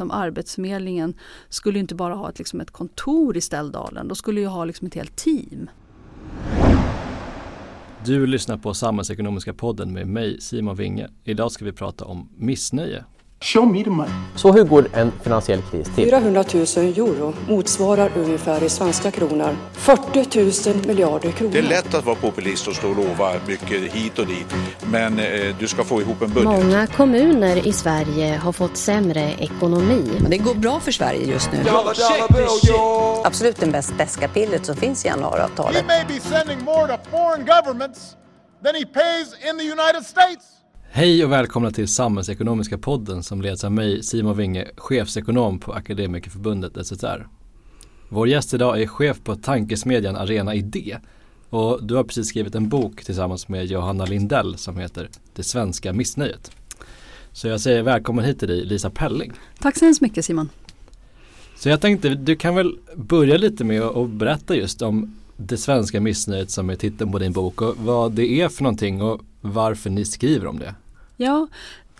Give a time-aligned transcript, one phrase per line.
[0.00, 1.14] liksom Arbetsförmedlingen
[1.48, 4.86] skulle inte bara ha ett, liksom ett kontor i Ställdalen, De skulle ju ha liksom
[4.86, 5.70] ett helt team.
[8.04, 11.10] Du lyssnar på Samhällsekonomiska podden med mig Simon Winge.
[11.24, 13.04] Idag ska vi prata om missnöje.
[13.42, 14.12] Show me the money.
[14.36, 16.04] Så hur går en finansiell kris till?
[16.04, 21.52] 400 000 euro motsvarar ungefär i svenska kronor 40 000 miljarder kronor.
[21.52, 24.54] Det är lätt att vara populist och stå och lova mycket hit och dit.
[24.90, 26.44] Men eh, du ska få ihop en budget.
[26.44, 30.10] Många kommuner i Sverige har fått sämre ekonomi.
[30.28, 31.58] Det går bra för Sverige just nu.
[33.24, 35.76] Absolut det bäst beska pillret som finns i januariavtalet.
[35.76, 38.16] He may be sending more to foreign governments
[38.64, 40.59] than he pays in the United States.
[40.92, 46.86] Hej och välkomna till Samhällsekonomiska podden som leds av mig Simon Winge, chefsekonom på Akademikerförbundet
[46.86, 47.28] SSR.
[48.08, 50.98] Vår gäst idag är chef på tankesmedjan Arena Idé
[51.50, 55.92] och du har precis skrivit en bok tillsammans med Johanna Lindell som heter Det svenska
[55.92, 56.50] missnöjet.
[57.32, 59.32] Så jag säger välkommen hit till dig Lisa Pelling.
[59.58, 60.48] Tack så hemskt mycket Simon.
[61.56, 66.00] Så jag tänkte du kan väl börja lite med att berätta just om det svenska
[66.00, 69.90] missnöjet som är titeln på din bok och vad det är för någonting och varför
[69.90, 70.74] ni skriver om det.
[71.16, 71.48] Ja,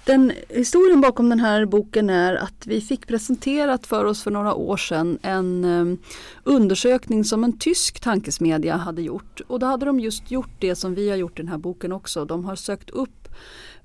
[0.05, 4.55] den, historien bakom den här boken är att vi fick presenterat för oss för några
[4.55, 5.99] år sedan en um,
[6.45, 9.41] undersökning som en tysk tankesmedja hade gjort.
[9.47, 11.93] Och då hade de just gjort det som vi har gjort i den här boken
[11.93, 12.25] också.
[12.25, 13.29] De har sökt upp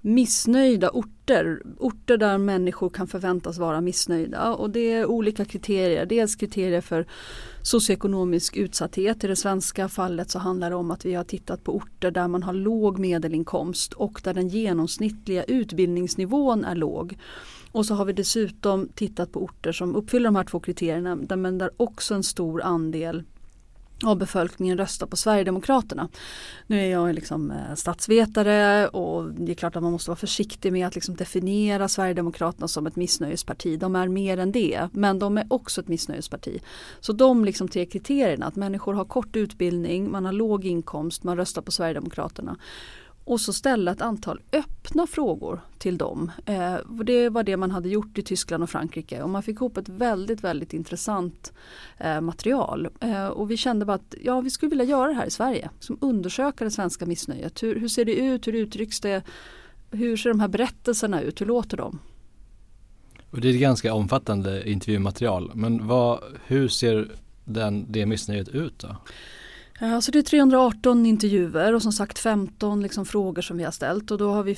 [0.05, 4.53] missnöjda orter, orter där människor kan förväntas vara missnöjda.
[4.53, 6.05] Och det är olika kriterier.
[6.05, 7.05] Dels kriterier för
[7.61, 9.23] socioekonomisk utsatthet.
[9.23, 12.27] I det svenska fallet så handlar det om att vi har tittat på orter där
[12.27, 17.17] man har låg medelinkomst och där den genomsnittliga utbildningsnivån är låg.
[17.71, 21.57] Och så har vi dessutom tittat på orter som uppfyller de här två kriterierna men
[21.57, 23.23] där också en stor andel
[24.03, 26.09] av befolkningen röstar på Sverigedemokraterna.
[26.67, 30.73] Nu är jag liksom eh, statsvetare och det är klart att man måste vara försiktig
[30.73, 33.79] med att liksom definiera Sverigedemokraterna som ett missnöjesparti.
[33.79, 36.61] De är mer än det, men de är också ett missnöjesparti.
[36.99, 41.37] Så de liksom tre kriterierna, att människor har kort utbildning, man har låg inkomst, man
[41.37, 42.57] röstar på Sverigedemokraterna
[43.25, 46.31] och så ställa ett antal öppna frågor till dem.
[46.45, 46.75] Eh,
[47.05, 49.89] det var det man hade gjort i Tyskland och Frankrike och man fick ihop ett
[49.89, 51.53] väldigt väldigt intressant
[51.97, 52.87] eh, material.
[52.99, 55.69] Eh, och vi kände bara att ja, vi skulle vilja göra det här i Sverige.
[55.79, 57.63] Som undersöka det svenska missnöjet.
[57.63, 58.47] Hur, hur ser det ut?
[58.47, 59.23] Hur uttrycks det?
[59.91, 61.41] Hur ser de här berättelserna ut?
[61.41, 61.99] Hur låter de?
[63.29, 67.11] Och det är ett ganska omfattande intervjumaterial men vad, hur ser
[67.45, 68.95] den, det missnöjet ut då?
[69.79, 74.11] Alltså det är 318 intervjuer och som sagt 15 liksom frågor som vi har ställt
[74.11, 74.57] och då har vi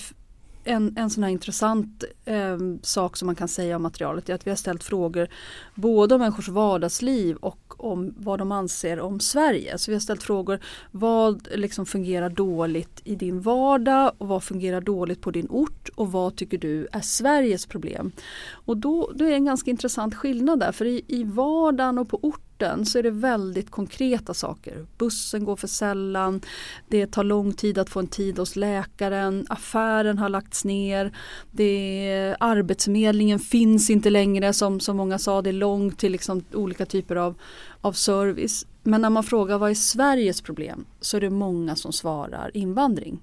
[0.63, 4.47] en, en sån här intressant eh, sak som man kan säga om materialet är att
[4.47, 5.27] vi har ställt frågor
[5.75, 9.77] både om människors vardagsliv och om vad de anser om Sverige.
[9.77, 10.59] Så vi har ställt frågor
[10.91, 16.11] vad liksom fungerar dåligt i din vardag och vad fungerar dåligt på din ort och
[16.11, 18.11] vad tycker du är Sveriges problem.
[18.51, 22.09] Och då, då är det en ganska intressant skillnad där för i, i vardagen och
[22.09, 24.85] på orten rapporten så är det väldigt konkreta saker.
[24.97, 26.41] Bussen går för sällan,
[26.87, 31.11] det tar lång tid att få en tid hos läkaren, affären har lagts ner,
[31.51, 36.85] det arbetsförmedlingen finns inte längre som, som många sa, det är långt till liksom olika
[36.85, 37.35] typer av,
[37.81, 38.65] av service.
[38.83, 43.19] Men när man frågar vad är Sveriges problem så är det många som svarar invandring.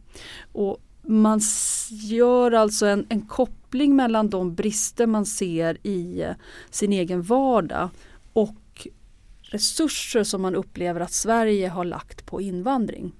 [0.53, 1.41] Och man
[1.91, 6.35] gör alltså en, en koppling mellan de brister man ser i eh,
[6.71, 7.91] sin egen vardag
[9.55, 13.13] resurser som man upplever att Sverige har lagt på invandring.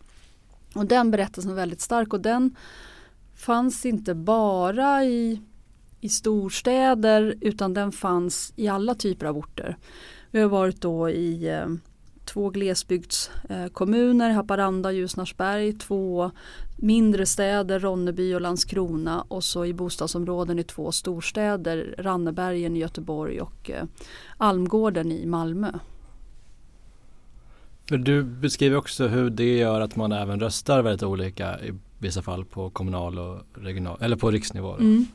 [0.75, 2.57] Och den berättelsen är väldigt stark och den
[3.35, 5.41] fanns inte bara i,
[6.01, 9.77] i storstäder utan den fanns i alla typer av orter.
[10.31, 11.67] Vi har varit då i eh,
[12.25, 16.31] två glesbygdskommuner, eh, Haparanda och Ljusnarsberg, två
[16.77, 23.41] mindre städer, Ronneby och Landskrona och så i bostadsområden i två storstäder, Rannebergen i Göteborg
[23.41, 23.85] och eh,
[24.37, 25.73] Almgården i Malmö.
[27.87, 32.45] Du beskriver också hur det gör att man även röstar väldigt olika i vissa fall
[32.45, 34.77] på kommunal och regional eller på riksnivå.
[34.77, 35.07] Mm.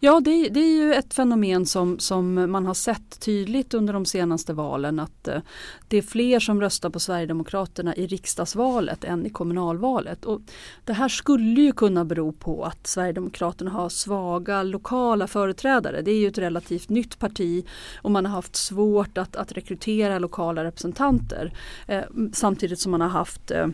[0.00, 4.04] Ja det, det, är ju ett fenomen som, som man har sett tydligt under de
[4.04, 5.40] senaste valen att eh,
[5.88, 10.24] det är fler som röstar på Sverigedemokraterna i riksdagsvalet än i kommunalvalet.
[10.24, 10.40] Och
[10.84, 16.02] det här skulle ju kunna bero på att Sverigedemokraterna har svaga lokala företrädare.
[16.02, 17.66] Det är ju ett relativt nytt parti
[18.02, 21.52] och man har haft svårt att, att rekrytera lokala representanter
[21.86, 22.02] eh,
[22.32, 23.66] samtidigt som man har haft eh,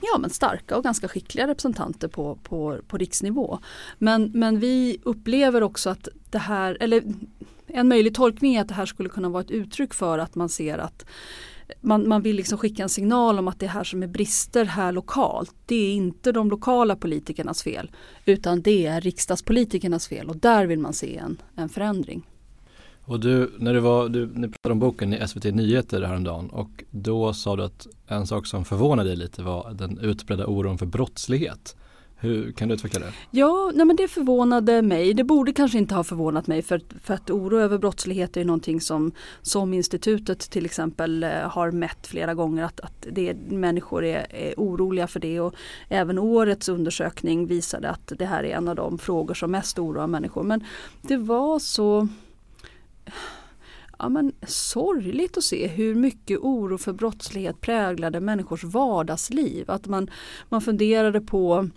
[0.00, 3.58] ja, men starka och ganska skickliga representanter på, på, på riksnivå.
[3.98, 7.02] Men, men vi upplever också att det här, eller
[7.66, 10.48] en möjlig tolkning är att det här skulle kunna vara ett uttryck för att man
[10.48, 11.06] ser att
[11.80, 14.92] man, man vill liksom skicka en signal om att det här som är brister här
[14.92, 17.90] lokalt, det är inte de lokala politikernas fel
[18.24, 22.26] utan det är riksdagspolitikernas fel och där vill man se en, en förändring.
[23.06, 26.84] Och du, när du var, du, ni pratade om boken i SVT Nyheter häromdagen och
[26.90, 30.86] då sa du att en sak som förvånade dig lite var den utbredda oron för
[30.86, 31.76] brottslighet.
[32.18, 33.12] Hur kan du utveckla det?
[33.30, 35.14] Ja, nej men det förvånade mig.
[35.14, 38.80] Det borde kanske inte ha förvånat mig för, för att oro över brottslighet är någonting
[38.80, 39.12] som,
[39.42, 44.54] som institutet till exempel eh, har mätt flera gånger att, att det, människor är, är
[44.56, 45.54] oroliga för det och
[45.88, 50.06] även årets undersökning visade att det här är en av de frågor som mest oroar
[50.06, 50.42] människor.
[50.42, 50.64] Men
[51.02, 52.08] det var så
[53.98, 59.70] ja, men, sorgligt att se hur mycket oro för brottslighet präglade människors vardagsliv.
[59.70, 60.10] Att man,
[60.48, 61.68] man funderade på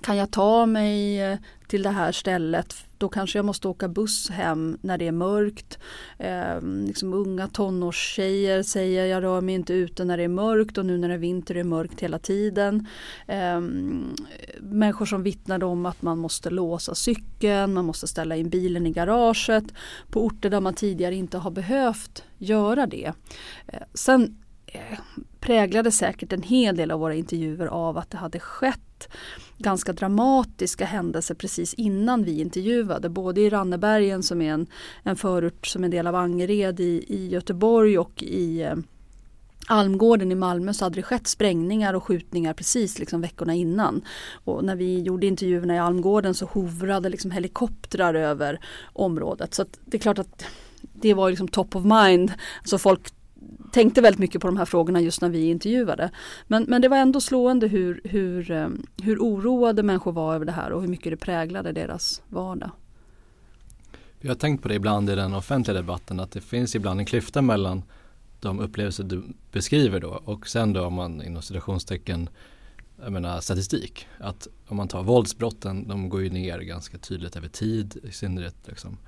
[0.00, 4.30] kan jag ta mig eh, till det här stället då kanske jag måste åka buss
[4.30, 5.78] hem när det är mörkt.
[6.18, 10.86] Eh, liksom unga tonårstjejer säger jag rör mig inte ute när det är mörkt och
[10.86, 12.86] nu när det är vinter är det mörkt hela tiden.
[13.26, 13.60] Eh,
[14.60, 18.92] människor som vittnade om att man måste låsa cykeln, man måste ställa in bilen i
[18.92, 19.64] garaget
[20.10, 23.12] på orter där man tidigare inte har behövt göra det.
[23.66, 24.98] Eh, sen eh,
[25.40, 28.80] präglade säkert en hel del av våra intervjuer av att det hade skett
[29.58, 33.08] ganska dramatiska händelser precis innan vi intervjuade.
[33.08, 34.66] Både i Rannebergen som är en,
[35.02, 38.74] en förort som är en del av Angered i, i Göteborg och i eh,
[39.68, 44.02] Almgården i Malmö så hade det skett sprängningar och skjutningar precis liksom veckorna innan.
[44.44, 48.60] Och när vi gjorde intervjuerna i Almgården så hovrade liksom helikoptrar över
[48.92, 49.54] området.
[49.54, 50.44] Så det är klart att
[50.80, 52.32] det var liksom top of mind.
[52.60, 53.12] Alltså folk
[53.76, 56.10] tänkte väldigt mycket på de här frågorna just när vi intervjuade.
[56.46, 58.68] Men, men det var ändå slående hur, hur, eh,
[59.02, 62.70] hur oroade människor var över det här och hur mycket det präglade deras vardag.
[64.20, 67.06] Jag har tänkt på det ibland i den offentliga debatten att det finns ibland en
[67.06, 67.82] klyfta mellan
[68.40, 72.28] de upplevelser du beskriver då och sen då om man inom citationstecken
[73.02, 74.06] jag menar statistik.
[74.18, 78.56] Att om man tar våldsbrotten, de går ju ner ganska tydligt över tid i synnerhet
[78.64, 78.98] liksom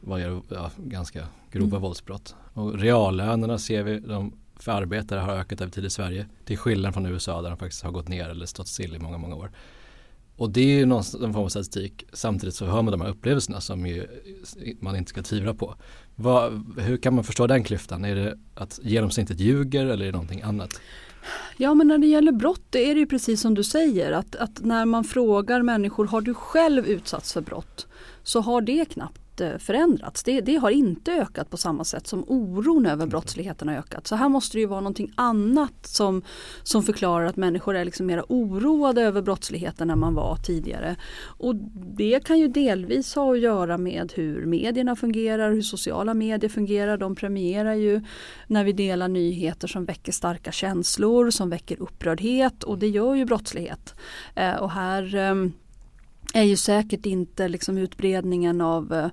[0.00, 1.82] vad gör ja, ganska grova mm.
[1.82, 2.34] våldsbrott.
[2.52, 6.26] Och reallönerna ser vi, de för arbetare har ökat över tid i Sverige.
[6.44, 9.18] Till skillnad från USA där de faktiskt har gått ner eller stått still i många,
[9.18, 9.50] många år.
[10.36, 12.04] Och det är ju någon, form av statistik.
[12.12, 14.06] Samtidigt så hör man de här upplevelserna som ju,
[14.80, 15.74] man inte ska tvivla på.
[16.14, 18.04] Vad, hur kan man förstå den klyftan?
[18.04, 20.80] Är det att genomsnittet ljuger eller är det någonting annat?
[21.56, 24.60] Ja men när det gäller brott är det ju precis som du säger att, att
[24.64, 27.86] när man frågar människor har du själv utsatts för brott?
[28.22, 30.22] Så har det knappt Eh, förändrats.
[30.22, 34.06] Det, det, har inte ökat på samma sätt som oron över brottsligheten har ökat.
[34.06, 36.22] Så här måste det ju vara någonting annat som,
[36.62, 40.96] som förklarar att människor är liksom mer oroade över brottsligheten än man var tidigare.
[41.24, 41.54] Och
[41.96, 46.96] det kan ju delvis ha att göra med hur medierna fungerar, hur sociala medier fungerar.
[46.96, 48.00] De premierar ju
[48.46, 53.24] när vi delar nyheter som väcker starka känslor, som väcker upprördhet och det gör ju
[53.24, 53.94] brottslighet.
[54.34, 55.52] Eh, och här ehm,
[56.34, 59.08] är ju säkert inte liksom utbredningen av eh,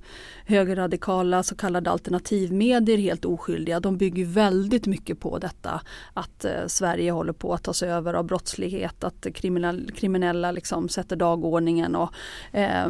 [0.45, 3.80] högerradikala så kallade alternativmedier helt oskyldiga.
[3.80, 5.81] De bygger väldigt mycket på detta
[6.13, 9.27] att eh, Sverige håller på att tas över av brottslighet, att
[9.95, 12.13] kriminella liksom sätter dagordningen och
[12.51, 12.86] eh,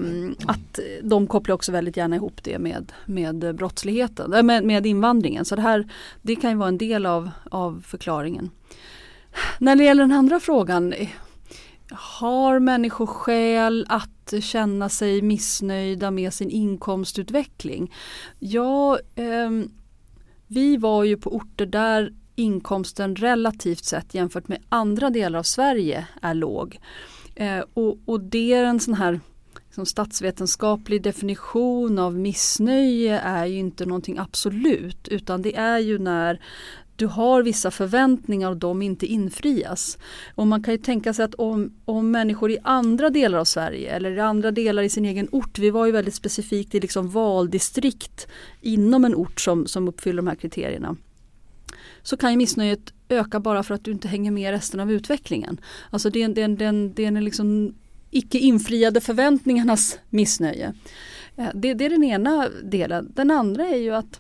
[0.48, 5.46] att de kopplar också väldigt gärna ihop det med, med brottsligheten, eh, med, med invandringen.
[5.46, 5.88] Så det här
[6.22, 8.50] det kan ju vara en del av, av förklaringen.
[9.60, 10.94] När det gäller den andra frågan
[11.94, 17.94] har människor skäl att känna sig missnöjda med sin inkomstutveckling?
[18.40, 19.50] Ja, eh,
[20.48, 26.08] vi var ju på orter där inkomsten relativt sett jämfört med andra delar av Sverige
[26.22, 26.80] är låg.
[27.36, 29.20] Eh, och, och det är en sån här
[29.74, 36.42] liksom statsvetenskaplig definition av missnöje är ju inte någonting absolut utan det är ju när
[36.96, 39.98] du har vissa förväntningar och de inte infrias.
[40.36, 43.96] Och man kan ju tänka sig att om, om människor i andra delar av Sverige
[43.96, 47.10] eller i andra delar i sin egen ort, vi var ju väldigt specifikt i liksom
[47.10, 48.28] valdistrikt
[48.62, 50.96] inom en ort som, som uppfyller de här kriterierna.
[52.04, 55.58] Så kan ju missnöjet öka bara för att du inte hänger med resten av utvecklingen.
[55.90, 57.74] Alltså det, det, det, det är liksom
[58.12, 60.74] icke infriade förväntningarnas missnöje.
[61.36, 63.12] Eh, det, det är den ena delen.
[63.16, 64.20] Den andra är ju att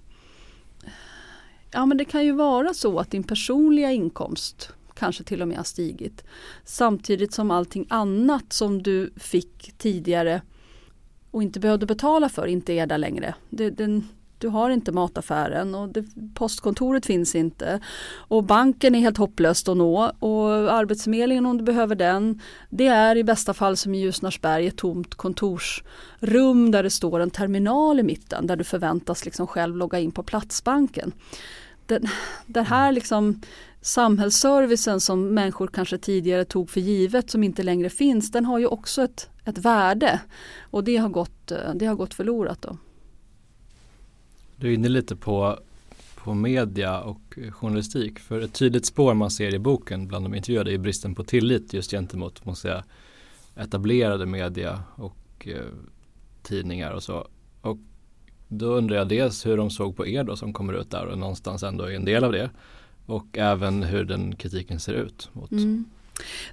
[1.73, 5.57] Ja men det kan ju vara så att din personliga inkomst kanske till och med
[5.57, 6.23] har stigit.
[6.65, 10.41] Samtidigt som allting annat som du fick tidigare
[11.31, 13.35] och inte behövde betala för inte är där längre.
[13.49, 17.79] Det, den, du har inte mataffären och det, postkontoret finns inte.
[18.11, 22.41] Och banken är helt hopplöst att nå och Arbetsförmedlingen om du behöver den.
[22.69, 27.31] Det är i bästa fall som i Ljusnarsberg ett tomt kontorsrum där det står en
[27.31, 31.11] terminal i mitten där du förväntas liksom själv logga in på Platsbanken
[31.85, 32.07] den,
[32.45, 33.41] den här liksom
[33.81, 38.67] samhällsservicen som människor kanske tidigare tog för givet som inte längre finns den har ju
[38.67, 40.21] också ett, ett värde
[40.61, 42.61] och det har gått, eh, det har gått förlorat.
[42.61, 42.77] Då.
[44.55, 45.59] Du är inne lite på,
[46.15, 48.19] på media och eh, journalistik.
[48.19, 51.73] För ett tydligt spår man ser i boken bland de intervjuade är bristen på tillit
[51.73, 52.83] just gentemot måste säga,
[53.55, 55.65] etablerade media och eh,
[56.43, 57.27] tidningar och så.
[58.57, 61.17] Då undrar jag dels hur de såg på er då som kommer ut där och
[61.17, 62.49] någonstans ändå är en del av det.
[63.05, 65.29] Och även hur den kritiken ser ut.
[65.33, 65.51] Mot.
[65.51, 65.85] Mm.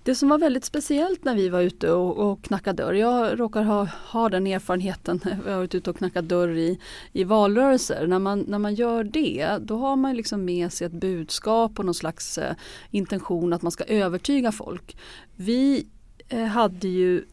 [0.03, 3.63] Det som var väldigt speciellt när vi var ute och, och knackade dörr, jag råkar
[3.63, 6.79] ha, ha den erfarenheten, jag har varit ute och knackat dörr i,
[7.13, 8.07] i valrörelser.
[8.07, 11.85] När man, när man gör det, då har man liksom med sig ett budskap och
[11.85, 12.55] någon slags eh,
[12.91, 14.97] intention att man ska övertyga folk.
[15.37, 15.87] Vi
[16.29, 17.25] eh, hade ju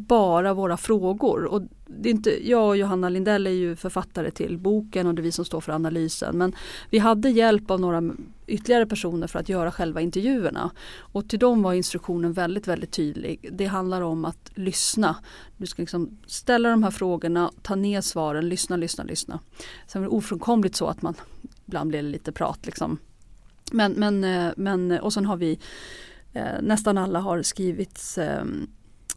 [0.00, 1.44] bara våra frågor.
[1.44, 5.20] Och det är inte, jag och Johanna Lindell är ju författare till boken och det
[5.20, 6.38] är vi som står för analysen.
[6.38, 6.52] Men
[6.90, 8.02] vi hade hjälp av några
[8.46, 10.70] ytterligare personer för att göra själva intervjuerna.
[10.98, 13.48] Och till dem var instruktionen väldigt, väldigt tydlig.
[13.52, 15.16] Det handlar om att lyssna.
[15.56, 19.38] Du ska liksom ställa de här frågorna, ta ner svaren, lyssna, lyssna, lyssna.
[19.86, 21.14] Sen är det ofrånkomligt så att man
[21.66, 22.98] ibland blir lite prat liksom.
[23.72, 25.58] Men, men, eh, men och sen har vi
[26.32, 28.66] eh, nästan alla har skrivits ehm,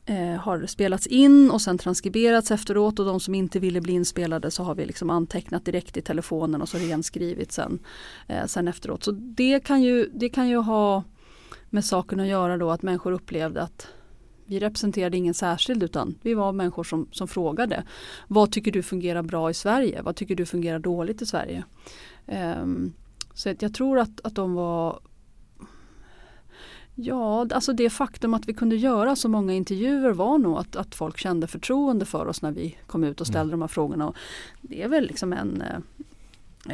[0.06, 4.52] eh, har spelats in och sen transkriberats efteråt och de som inte ville bli inspelade
[4.52, 7.80] så har vi liksom antecknat direkt i telefonen och så renskrivit sen,
[8.28, 9.04] eh, sen efteråt.
[9.04, 11.04] Så det kan, ju, det kan ju ha
[11.70, 13.88] med saken att göra då att människor upplevde att
[14.46, 17.84] vi representerade ingen särskild utan vi var människor som, som frågade.
[18.28, 20.02] Vad tycker du fungerar bra i Sverige?
[20.02, 21.64] Vad tycker du fungerar dåligt i Sverige?
[22.28, 22.66] Eh,
[23.34, 25.00] så jag tror att, att de var
[26.96, 30.96] Ja, alltså det faktum att vi kunde göra så många intervjuer var nog att, att
[30.96, 33.52] folk kände förtroende för oss när vi kom ut och ställde mm.
[33.52, 34.08] de här frågorna.
[34.08, 34.16] Och
[34.62, 35.78] det är väl liksom en eh,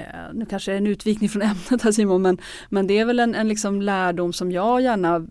[0.01, 2.37] eh nu kanske det är en utvikning från ämnet här Simon men,
[2.69, 5.27] men det är väl en, en liksom lärdom som jag gärna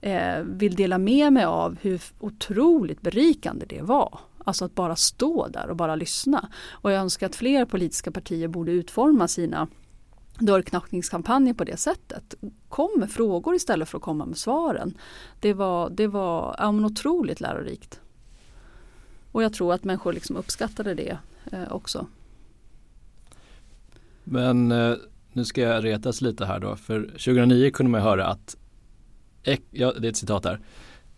[0.00, 4.18] eh, vill dela med mig av hur otroligt berikande det var.
[4.44, 6.48] Alltså att bara stå där och bara lyssna.
[6.70, 9.68] Och jag önskar att fler politiska partier borde utforma sina
[10.38, 12.34] Dörrknackningskampanjen på det sättet.
[12.68, 14.98] Kom med frågor istället för att komma med svaren.
[15.40, 18.00] Det var, det var ja, otroligt lärorikt.
[19.32, 21.18] Och jag tror att människor liksom uppskattade det
[21.52, 22.06] eh, också.
[24.24, 24.94] Men eh,
[25.32, 26.76] nu ska jag retas lite här då.
[26.76, 28.56] För 2009 kunde man höra att,
[29.70, 30.60] ja, det är ett citat här.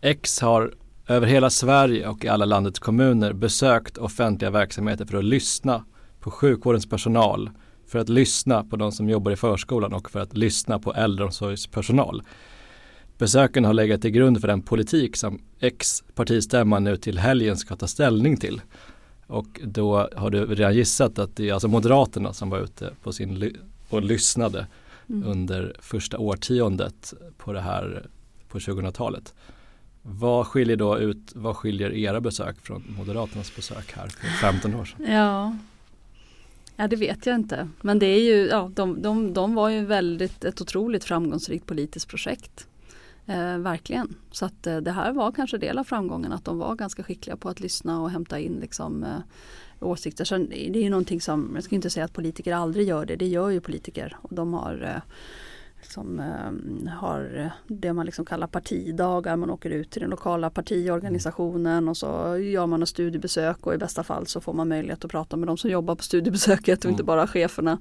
[0.00, 0.74] X har
[1.06, 5.84] över hela Sverige och i alla landets kommuner besökt offentliga verksamheter för att lyssna
[6.20, 7.50] på sjukvårdens personal
[7.90, 12.22] för att lyssna på de som jobbar i förskolan och för att lyssna på äldreomsorgspersonal.
[13.18, 17.86] Besöken har legat till grund för den politik som ex-partistämma nu till helgen ska ta
[17.86, 18.60] ställning till.
[19.26, 23.12] Och då har du redan gissat att det är alltså Moderaterna som var ute på
[23.12, 23.56] sin
[23.88, 24.66] och lyssnade
[25.08, 25.28] mm.
[25.28, 28.06] under första årtiondet på det här
[28.48, 29.34] på 2000-talet.
[30.02, 34.84] Vad skiljer då ut, vad skiljer era besök från Moderaternas besök här för 15 år
[34.84, 35.12] sedan?
[35.12, 35.56] Ja,
[36.80, 37.68] Ja det vet jag inte.
[37.80, 42.08] Men det är ju, ja, de, de, de var ju väldigt, ett otroligt framgångsrikt politiskt
[42.08, 42.66] projekt.
[43.26, 44.14] Eh, verkligen.
[44.30, 47.36] Så att eh, det här var kanske del av framgången att de var ganska skickliga
[47.36, 49.18] på att lyssna och hämta in liksom, eh,
[49.80, 50.24] åsikter.
[50.24, 53.16] Så det är ju någonting som, jag ska inte säga att politiker aldrig gör det,
[53.16, 54.16] det gör ju politiker.
[54.22, 55.02] Och de har eh,
[55.82, 59.36] som eh, har det man liksom kallar partidagar.
[59.36, 63.78] Man åker ut till den lokala partiorganisationen och så gör man ett studiebesök och i
[63.78, 66.84] bästa fall så får man möjlighet att prata med de som jobbar på studiebesöket och
[66.84, 66.92] mm.
[66.92, 67.78] inte bara cheferna.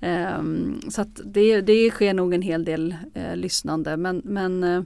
[0.00, 0.42] Eh,
[0.90, 4.82] så att det, det sker nog en hel del eh, lyssnande men, men, eh,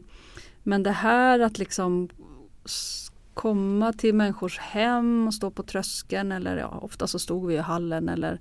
[0.62, 2.08] men det här att liksom
[3.34, 7.58] komma till människors hem och stå på tröskeln eller ja, ofta så stod vi i
[7.58, 8.40] hallen eller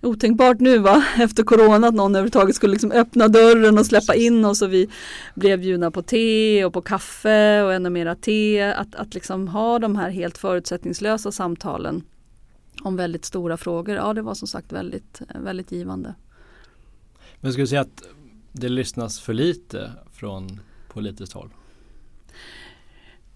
[0.00, 4.44] otänkbart nu va, efter corona att någon överhuvudtaget skulle liksom öppna dörren och släppa in
[4.44, 4.88] oss och vi
[5.34, 8.62] blev bjudna på te och på kaffe och ännu mera te.
[8.62, 12.02] Att, att liksom ha de här helt förutsättningslösa samtalen
[12.82, 16.14] om väldigt stora frågor, ja det var som sagt väldigt, väldigt givande.
[17.40, 18.02] Men skulle du säga att
[18.52, 21.50] det lyssnas för lite från politiskt håll?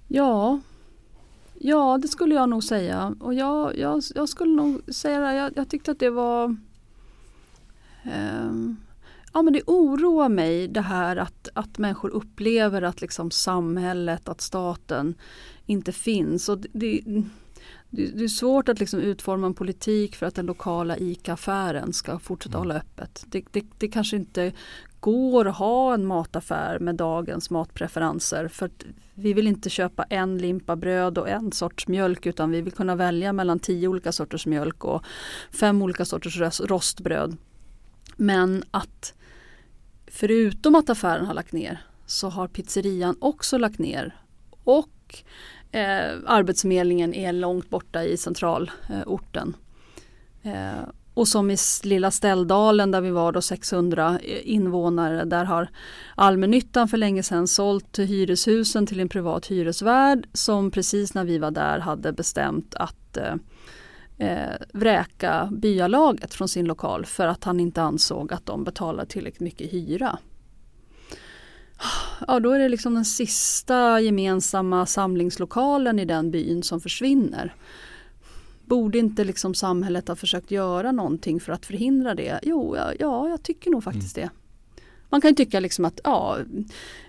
[0.09, 0.61] Ja,
[1.65, 3.15] Ja, det skulle jag nog säga.
[3.21, 5.35] Och jag, jag, jag skulle nog säga det.
[5.35, 6.57] Jag, jag tyckte att det var
[8.05, 8.53] eh,
[9.33, 14.41] Ja men det oroar mig det här att, att människor upplever att liksom samhället, att
[14.41, 15.15] staten
[15.67, 16.49] inte finns.
[16.49, 17.01] Och det,
[17.91, 22.19] det, det är svårt att liksom utforma en politik för att den lokala ICA-affären ska
[22.19, 22.61] fortsätta mm.
[22.61, 23.25] hålla öppet.
[23.29, 24.53] Det, det, det, kanske inte
[25.03, 28.49] går att ha en mataffär med dagens matpreferenser.
[28.49, 28.71] För
[29.15, 32.97] vi vill inte köpa en limpa bröd och en sorts mjölk utan vi vill kunna
[32.97, 35.05] välja mellan tio olika sorters mjölk och
[35.51, 37.37] fem olika sorters rostbröd.
[38.17, 39.15] Men att
[40.07, 44.17] förutom att affären har lagt ner så har pizzerian också lagt ner.
[44.65, 45.23] Och
[45.73, 49.57] eh, Arbetsförmedlingen är långt borta i centralorten.
[50.43, 50.83] Eh,
[51.15, 55.69] och som i lilla Ställdalen där vi var då 600 eh, invånare, där har
[56.15, 61.51] allmännyttan för länge sedan sålt hyreshusen till en privat hyresvärd som precis när vi var
[61.51, 63.35] där hade bestämt att eh,
[64.19, 69.41] eh vräka byalaget från sin lokal för att han inte ansåg att de betalade tillräckligt
[69.41, 70.19] mycket hyra.
[72.27, 77.55] Ja, då är det liksom den sista gemensamma samlingslokalen i den byn som försvinner.
[78.65, 82.41] Borde inte liksom samhället ha försökt göra någonting för att förhindra det?
[82.43, 84.29] Jo, ja, ja jag tycker nog faktiskt mm.
[84.29, 84.43] det.
[85.13, 86.39] Man kan tycka liksom att ja,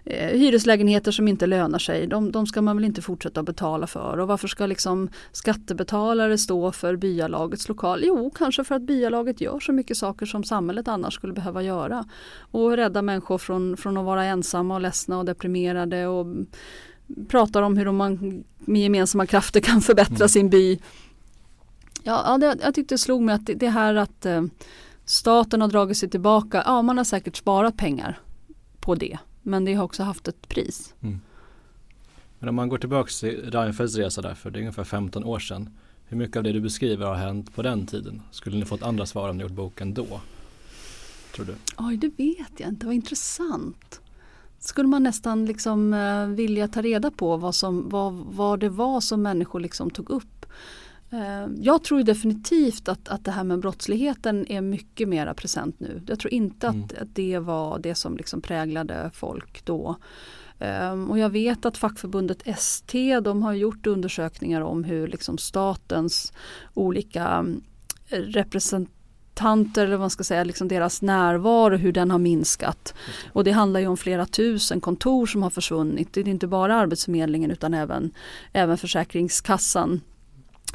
[0.06, 4.18] eh, hyreslägenheter som inte lönar sig, de, de, ska man väl inte fortsätta betala för.
[4.18, 8.04] Och varför ska liksom skattebetalare stå för byalagets lokal?
[8.04, 12.06] Jo, kanske för att byalaget gör så mycket saker som samhället annars skulle behöva göra.
[12.52, 16.26] Och rädda människor från, från att vara ensamma och ledsna och deprimerade och
[17.28, 20.30] pratar om hur man med gemensamma krafter kan förbättra mm.
[20.30, 20.80] sin by.
[22.04, 24.44] Ja, ja det, jag tyckte det slog mig att det, det här att eh,
[25.06, 28.20] staten har dragit sig tillbaka, ja man har säkert sparat pengar
[28.80, 29.18] på det.
[29.42, 30.94] Men det har också haft ett pris.
[31.02, 31.22] Mm.
[32.40, 35.40] Men om man går tillbaka till Reinfeldts resa där för det är ungefär 15 år
[35.40, 35.70] sedan.
[36.06, 38.22] Hur mycket av det du beskriver har hänt på den tiden?
[38.32, 40.22] Skulle ni fått andra svar om ni gjort boken då?
[41.36, 41.56] Tror du?
[41.78, 42.86] Oj, det vet jag inte.
[42.86, 44.02] Vad intressant.
[44.60, 49.02] Skulle man nästan liksom eh, vilja ta reda på vad, som, vad, vad det var
[49.02, 50.43] som människor liksom tog upp
[51.60, 56.02] jag tror definitivt att, att det här med brottsligheten är mycket mera present nu.
[56.08, 56.84] Jag tror inte mm.
[56.84, 59.96] att, att, det var det som liksom präglade folk då.
[60.60, 66.34] Um, och jag vet att fackförbundet ST de har gjort undersökningar om hur liksom statens
[66.74, 67.62] olika mm,
[68.10, 72.94] representanter eller vad man ska säga, liksom deras närvaro, hur den har minskat.
[73.34, 76.14] Och det handlar ju om flera tusen kontor som har försvunnit.
[76.14, 78.12] Det är inte bara Arbetsförmedlingen utan även,
[78.54, 80.02] även Försäkringskassan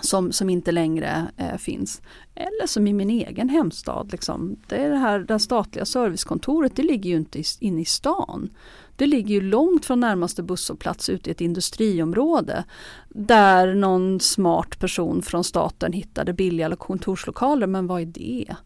[0.00, 2.02] som, som inte längre eh, finns.
[2.34, 4.08] Eller som i min egen hemstad.
[4.12, 4.56] Liksom.
[4.66, 8.50] Det, är det här det statliga servicekontoret det ligger ju inte inne i stan.
[8.96, 12.64] Det ligger ju långt från närmaste busshållplats ute i ett industriområde.
[13.08, 17.66] Där någon smart person från staten hittade billiga kontorslokaler.
[17.66, 18.56] Men vad är det?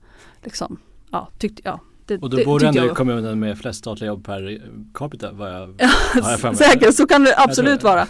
[0.42, 0.76] Liksom,
[1.10, 4.24] ja, tyckte, ja, det, och då bor du ändå i kommunen med flest statliga jobb
[4.24, 4.62] per
[4.94, 5.74] capita vad jag,
[6.14, 8.06] jag Säkert, så kan det absolut vara.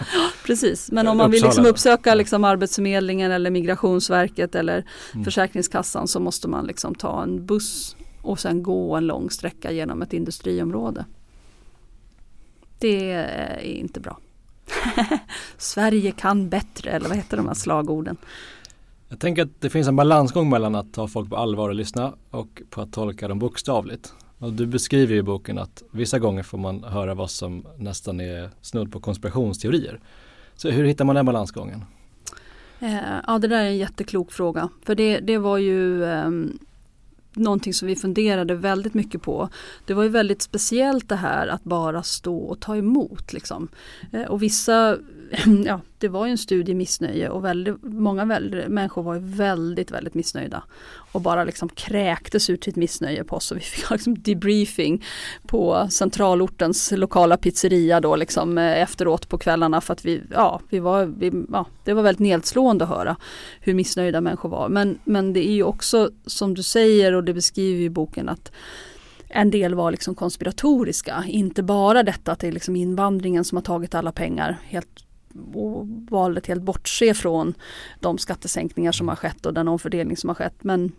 [0.47, 5.25] Precis, men om man vill liksom uppsöka liksom Arbetsförmedlingen eller Migrationsverket eller mm.
[5.25, 10.03] Försäkringskassan så måste man liksom ta en buss och sen gå en lång sträcka genom
[10.03, 11.05] ett industriområde.
[12.79, 14.19] Det är inte bra.
[15.57, 18.17] Sverige kan bättre, eller vad heter de här slagorden?
[19.13, 22.15] Jag tänker att det finns en balansgång mellan att ta folk på allvar och lyssna
[22.31, 24.15] och på att tolka dem bokstavligt.
[24.39, 28.51] Och du beskriver i boken att vissa gånger får man höra vad som nästan är
[28.61, 30.01] snudd på konspirationsteorier.
[30.55, 31.85] Så hur hittar man den balansgången?
[32.81, 32.97] Eh,
[33.27, 34.69] ja det där är en jätteklok fråga.
[34.83, 36.31] För det, det var ju eh,
[37.33, 39.49] någonting som vi funderade väldigt mycket på.
[39.87, 43.33] Det var ju väldigt speciellt det här att bara stå och ta emot.
[43.33, 43.69] Liksom.
[44.13, 44.97] Eh, och vissa
[45.67, 50.15] ja, det var ju en studie missnöje och väldigt, många väldigt, människor var väldigt, väldigt
[50.15, 50.63] missnöjda.
[51.13, 55.05] Och bara liksom kräktes ut sitt missnöje på oss och vi fick liksom debriefing
[55.47, 60.79] på centralortens lokala pizzeria då liksom eh, efteråt på kvällarna för att vi, ja, vi
[60.79, 63.17] var, vi, ja, det var väldigt nedslående att höra
[63.61, 64.69] hur missnöjda människor var.
[64.69, 68.53] Men, men det är ju också som du säger och det beskriver i boken att
[69.29, 71.25] en del var liksom konspiratoriska.
[71.29, 74.59] Inte bara detta att det är liksom invandringen som har tagit alla pengar.
[74.65, 75.05] Helt
[75.55, 77.55] och valde att helt bortse från
[78.01, 80.65] de skattesänkningar som har skett och den omfördelning som har skett.
[80.65, 80.93] Men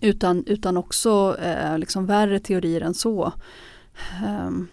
[0.00, 3.32] utan, utan också eh, liksom värre teorier än så.
[4.24, 4.68] Ehm,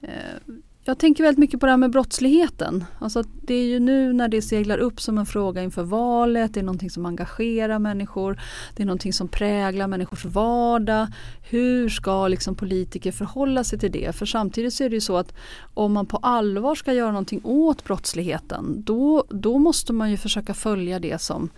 [0.00, 2.84] eh, jag tänker väldigt mycket på det här med brottsligheten.
[2.98, 6.60] Alltså det är ju nu när det seglar upp som en fråga inför valet, det
[6.60, 8.40] är någonting som engagerar människor,
[8.76, 11.06] det är någonting som präglar människors vardag.
[11.50, 14.16] Hur ska liksom politiker förhålla sig till det?
[14.16, 15.34] För samtidigt så är det ju så att
[15.74, 20.54] om man på allvar ska göra någonting åt brottsligheten, då, då måste man ju försöka
[20.54, 21.50] följa det som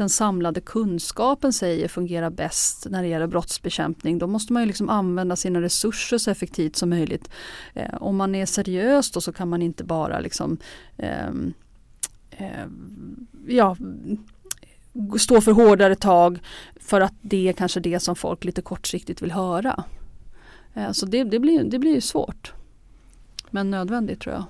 [0.00, 4.18] den samlade kunskapen säger fungerar bäst när det gäller brottsbekämpning.
[4.18, 7.30] Då måste man ju liksom använda sina resurser så effektivt som möjligt.
[7.74, 10.58] Eh, om man är seriös då så kan man inte bara liksom
[10.96, 11.28] eh,
[12.30, 12.66] eh,
[13.48, 13.76] ja,
[15.18, 16.38] stå för hårdare tag
[16.76, 19.84] för att det är kanske det som folk lite kortsiktigt vill höra.
[20.74, 22.52] Eh, så det, det, blir, det blir svårt.
[23.50, 24.44] Men nödvändigt tror jag.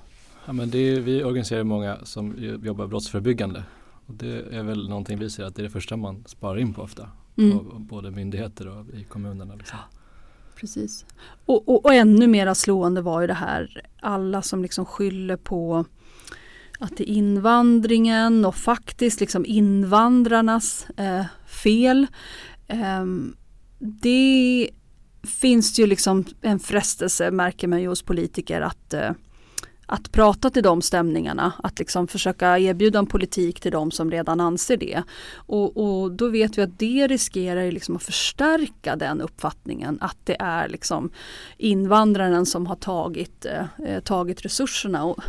[0.45, 3.63] Ja, men det är, vi organiserar många som jobbar brottsförebyggande
[4.11, 6.73] och det är väl någonting vi ser att det är det första man sparar in
[6.73, 7.09] på ofta.
[7.37, 7.59] Mm.
[7.59, 9.55] På både myndigheter och i kommunerna.
[9.55, 9.77] Liksom.
[9.77, 9.97] Ja,
[10.55, 11.05] precis.
[11.45, 15.85] Och, och, och, ännu mera slående var ju det här alla som liksom skyller på
[16.79, 22.07] att det är invandringen och faktiskt liksom invandrarnas eh, fel.
[22.67, 23.05] Eh,
[23.79, 24.69] det
[25.23, 29.11] finns ju liksom en frestelse märker man ju hos politiker att eh,
[29.91, 34.39] att prata till de stämningarna, att liksom försöka erbjuda en politik till de som redan
[34.39, 35.03] anser det.
[35.35, 40.35] Och, och då vet vi att det riskerar liksom att förstärka den uppfattningen att det
[40.39, 41.11] är liksom
[41.57, 43.45] invandraren som har tagit,
[43.85, 45.03] eh, tagit resurserna.
[45.03, 45.23] Och,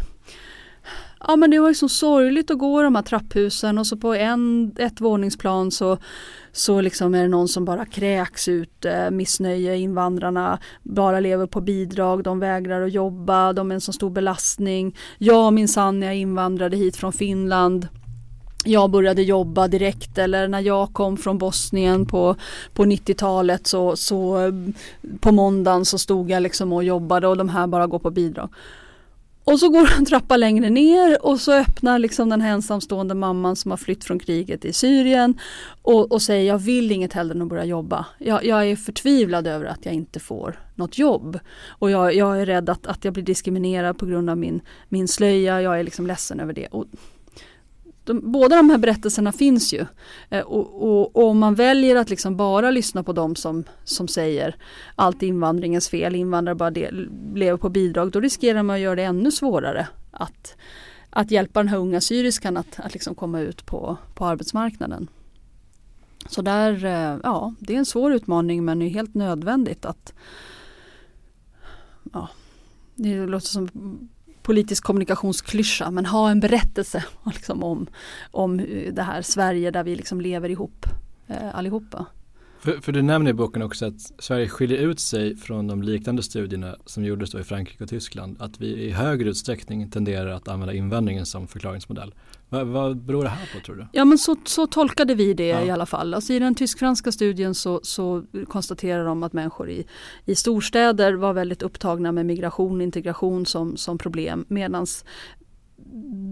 [1.27, 3.97] ja men det var ju så sorgligt att gå i de här trapphusen och så
[3.97, 5.99] på en, ett våningsplan så
[6.53, 11.61] så liksom är det någon som bara kräks ut eh, missnöje, invandrarna bara lever på
[11.61, 14.97] bidrag, de vägrar att jobba, de är en så stor belastning.
[15.19, 17.89] Jag minsann när jag invandrade hit från Finland
[18.65, 22.37] jag började jobba direkt eller när jag kom från Bosnien på,
[22.73, 24.53] på 90-talet så, så eh,
[25.21, 28.49] på måndagen så stod jag liksom och jobbade och de här bara går på bidrag.
[29.45, 33.57] Och så går en trappa längre ner och så öppnar liksom den här ensamstående mamman
[33.57, 35.41] som har flytt från kriget i Syrien
[35.83, 38.07] och, och säger jag vill inget hellre än att börja jobba.
[38.19, 41.39] Jag, jag, är förtvivlad över att jag inte får något jobb.
[41.69, 45.09] Och jag, jag är rädd att, att jag blir diskriminerad på grund av min, min
[45.09, 45.63] slöja.
[45.63, 46.67] Jag är liksom ledsen över det.
[46.67, 46.87] Och
[48.05, 49.87] de, båda de här berättelserna finns ju.
[50.31, 54.09] Eh, och, och, och, om man väljer att liksom bara lyssna på de som, som
[54.09, 54.57] säger
[54.95, 59.03] allt invandringens fel, invandrare bara del, lever på bidrag, då riskerar man att göra det
[59.03, 60.57] ännu svårare att,
[61.11, 65.09] att hjälpa den här unga syriskan att, att liksom komma ut på, på arbetsmarknaden.
[66.29, 70.15] Så där, eh, ja, det är en svår utmaning men det är helt nödvändigt att
[72.13, 72.29] ja,
[72.95, 73.69] det låter som
[74.43, 77.87] politisk kommunikationsklyscha men ha en berättelse liksom, om,
[78.31, 80.87] om eh, det här Sverige där vi liksom lever ihop
[81.27, 82.07] eh, allihopa.
[82.61, 86.23] För, för du nämner i boken också att Sverige skiljer ut sig från de liknande
[86.23, 88.37] studierna som gjordes då i Frankrike och Tyskland.
[88.41, 92.15] Att vi i högre utsträckning tenderar att använda invändningen som förklaringsmodell.
[92.53, 93.87] Vad, vad beror det här på tror du?
[93.93, 95.61] Ja men så, så tolkade vi det ja.
[95.61, 96.15] i alla fall.
[96.15, 99.87] Alltså I den tysk-franska studien så, så konstaterar de att människor i,
[100.25, 104.45] i storstäder var väldigt upptagna med migration och integration som, som problem.
[104.49, 104.87] Medan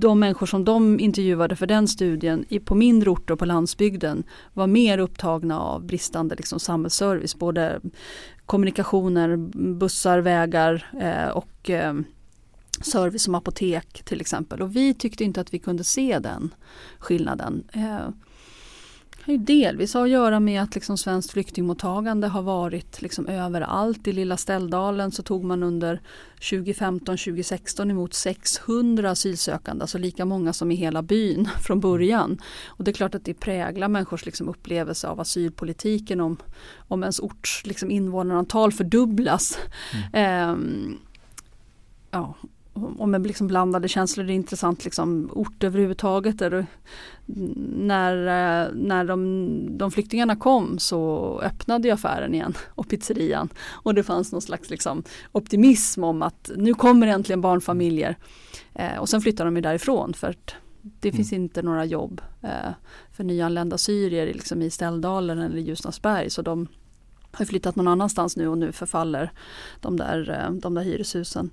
[0.00, 4.66] de människor som de intervjuade för den studien i, på mindre orter på landsbygden var
[4.66, 7.38] mer upptagna av bristande liksom, samhällsservice.
[7.38, 7.80] Både
[8.46, 9.36] kommunikationer,
[9.74, 11.94] bussar, vägar eh, och eh,
[12.80, 14.62] service som apotek till exempel.
[14.62, 16.54] Och vi tyckte inte att vi kunde se den
[16.98, 17.64] skillnaden.
[17.72, 18.08] Eh,
[19.22, 24.06] har ju delvis att göra med att liksom svenskt flyktingmottagande har varit liksom överallt.
[24.08, 26.00] I lilla Ställdalen så tog man under
[26.40, 32.38] 2015-2016 emot 600 asylsökande, alltså lika många som i hela byn från början.
[32.66, 36.36] Och det är klart att det präglar människors liksom upplevelse av asylpolitiken om,
[36.88, 39.58] om ens orts liksom invånarantal fördubblas.
[40.12, 40.90] Mm.
[40.90, 40.96] Eh,
[42.10, 42.34] ja,
[42.72, 44.24] och med liksom blandade känslor.
[44.24, 46.38] Det är intressant liksom ort överhuvudtaget.
[46.38, 46.66] Där
[47.76, 53.48] när eh, när de, de flyktingarna kom så öppnade ju affären igen och pizzerian.
[53.68, 55.02] Och det fanns någon slags liksom
[55.32, 58.16] optimism om att nu kommer äntligen barnfamiljer.
[58.74, 60.34] Eh, och sen flyttar de ju därifrån för
[60.82, 61.16] det mm.
[61.16, 62.72] finns inte några jobb eh,
[63.12, 66.30] för nyanlända syrier liksom i Ställdalen eller Ljusnarsberg.
[66.30, 66.68] Så de,
[67.32, 69.30] har flyttat någon annanstans nu och nu förfaller
[69.80, 71.50] de där, eh, de där hyreshusen.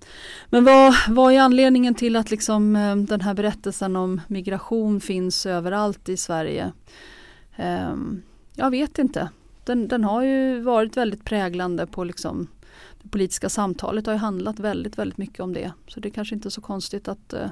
[0.49, 5.45] Men vad, vad är anledningen till att liksom eh, den här berättelsen om migration finns
[5.45, 6.71] överallt i Sverige?
[7.55, 8.21] Ehm,
[8.55, 9.29] jag vet inte.
[9.63, 12.47] Den, den har ju varit väldigt präglande på liksom
[13.01, 15.71] det politiska samtalet har ju handlat väldigt, väldigt mycket om det.
[15.87, 17.49] Så det är kanske inte är så konstigt att, eh,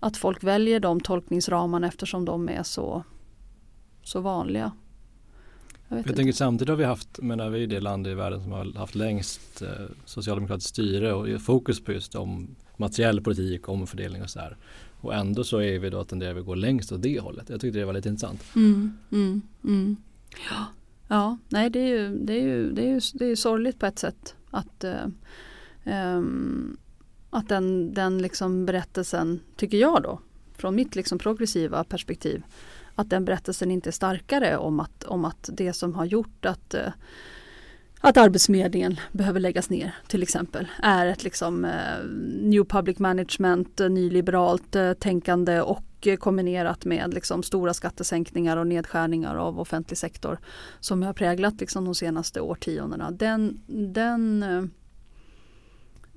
[0.00, 3.04] att folk väljer de tolkningsramarna eftersom de är så,
[4.02, 4.72] så vanliga.
[5.96, 8.52] Jag, jag tänker samtidigt har vi haft, menar vi är det land i världen som
[8.52, 9.68] har haft längst eh,
[10.04, 14.56] socialdemokratiskt styre och fokus på just om materiell politik, omfördelning och så här.
[15.00, 17.48] Och ändå så är vi då tenderar vi att gå längst åt det hållet.
[17.48, 18.44] Jag tyckte det var lite intressant.
[18.56, 19.96] Mm, mm, mm.
[20.50, 20.64] Ja.
[21.08, 23.86] ja, nej det är ju, det är ju, det är ju det är sorgligt på
[23.86, 25.06] ett sätt att uh,
[25.94, 26.76] um,
[27.34, 30.20] att den, den liksom berättelsen, tycker jag då,
[30.56, 32.42] från mitt liksom progressiva perspektiv,
[32.94, 36.74] att den berättelsen inte är starkare om att, om att det som har gjort att
[36.74, 36.92] eh,
[38.06, 42.04] att Arbetsförmedlingen behöver läggas ner till exempel är ett liksom eh,
[42.42, 48.66] New Public Management, eh, nyliberalt eh, tänkande och eh, kombinerat med liksom stora skattesänkningar och
[48.66, 50.38] nedskärningar av offentlig sektor
[50.80, 53.10] som har präglat liksom de senaste årtiondena.
[53.10, 53.60] Den,
[53.94, 54.64] den eh,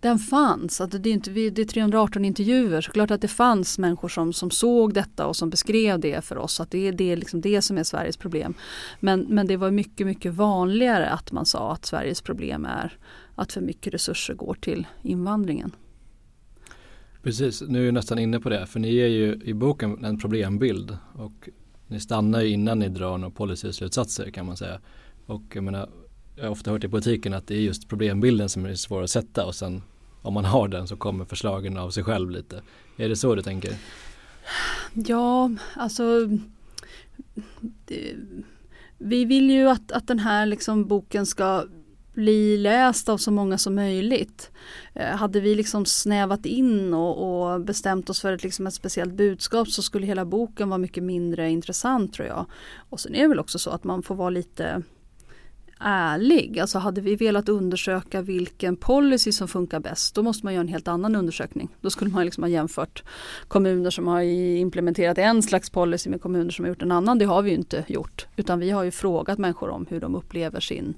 [0.01, 0.81] den fanns.
[0.81, 4.33] Att det, är inte, det är 318 intervjuer så klart att det fanns människor som,
[4.33, 6.59] som såg detta och som beskrev det för oss.
[6.59, 8.53] Att det, det är liksom det som är Sveriges problem.
[8.99, 12.97] Men, men det var mycket, mycket vanligare att man sa att Sveriges problem är
[13.35, 15.71] att för mycket resurser går till invandringen.
[17.23, 20.19] Precis, nu är jag nästan inne på det för ni ger ju i boken en
[20.19, 21.49] problembild och
[21.87, 24.79] ni stannar ju innan ni drar några policyslutsatser kan man säga.
[25.25, 25.89] Och jag menar,
[26.37, 29.09] jag har ofta hört i politiken att det är just problembilden som är svår att
[29.09, 29.81] sätta och sen
[30.21, 32.61] om man har den så kommer förslagen av sig själv lite.
[32.97, 33.73] Är det så du tänker?
[34.93, 36.03] Ja, alltså
[37.85, 38.15] det,
[38.97, 41.65] vi vill ju att, att den här liksom boken ska
[42.13, 44.51] bli läst av så många som möjligt.
[44.93, 49.13] Eh, hade vi liksom snävat in och, och, bestämt oss för ett, liksom ett speciellt
[49.13, 52.45] budskap så skulle hela boken vara mycket mindre intressant tror jag.
[52.89, 54.83] Och sen är det väl också så att man får vara lite
[55.79, 56.59] ärlig.
[56.59, 60.67] Alltså hade vi velat undersöka vilken policy som funkar bäst då måste man göra en
[60.67, 61.69] helt annan undersökning.
[61.81, 63.03] Då skulle man liksom ha jämfört
[63.47, 67.17] kommuner som har implementerat en slags policy med kommuner som har gjort en annan.
[67.17, 70.15] Det har vi ju inte gjort utan vi har ju frågat människor om hur de
[70.15, 70.95] upplever sin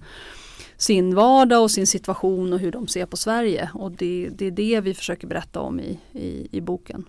[0.78, 3.70] sin vardag och sin situation och hur de ser på Sverige.
[3.74, 7.06] Och det, det är det vi försöker berätta om i, i, i boken.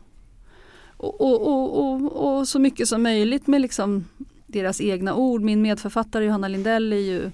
[0.96, 4.04] Och, och, och, och, så mycket som möjligt med liksom
[4.52, 5.42] deras egna ord.
[5.42, 7.30] Min medförfattare Johanna Lindell är ju,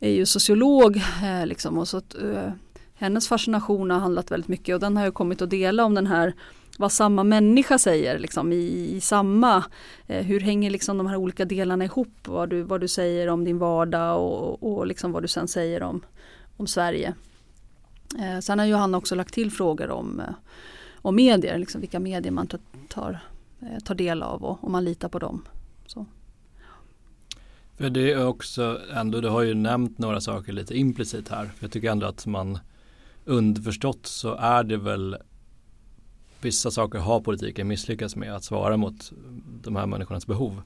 [0.00, 0.96] är ju sociolog.
[0.96, 2.52] Eh, liksom, och så att, eh,
[2.94, 6.06] hennes fascination har handlat väldigt mycket och den har jag kommit att dela om den
[6.06, 6.34] här
[6.78, 9.64] vad samma människa säger liksom, i, i samma,
[10.06, 13.44] eh, hur hänger liksom de här olika delarna ihop, vad du, vad du säger om
[13.44, 16.00] din vardag och, och liksom vad du sen säger om,
[16.56, 17.14] om Sverige.
[18.18, 20.34] Eh, sen har Johanna också lagt till frågor om, eh,
[20.94, 23.20] om medier, liksom vilka medier man tar, tar,
[23.60, 25.44] eh, tar del av och om man litar på dem.
[25.86, 26.06] Så.
[27.80, 31.44] För det är också ändå, du har ju nämnt några saker lite implicit här.
[31.44, 32.58] För jag tycker ändå att man
[33.24, 35.16] underförstått så är det väl
[36.40, 39.12] vissa saker har politiken misslyckats med att svara mot
[39.62, 40.62] de här människornas behov.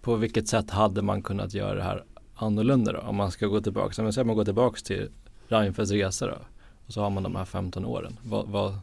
[0.00, 2.98] På vilket sätt hade man kunnat göra det här annorlunda då?
[2.98, 5.08] Om man ska gå tillbaka, om man går tillbaka till
[5.48, 6.38] Reinfeldts resa då
[6.86, 8.18] och så har man de här 15 åren.
[8.24, 8.78] Vad, vad,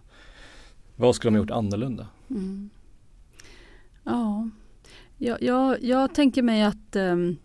[0.95, 2.07] vad skulle de ha gjort annorlunda?
[2.29, 2.69] Mm.
[4.03, 4.49] Ja,
[5.17, 7.37] jag, jag, jag tänker mig att um,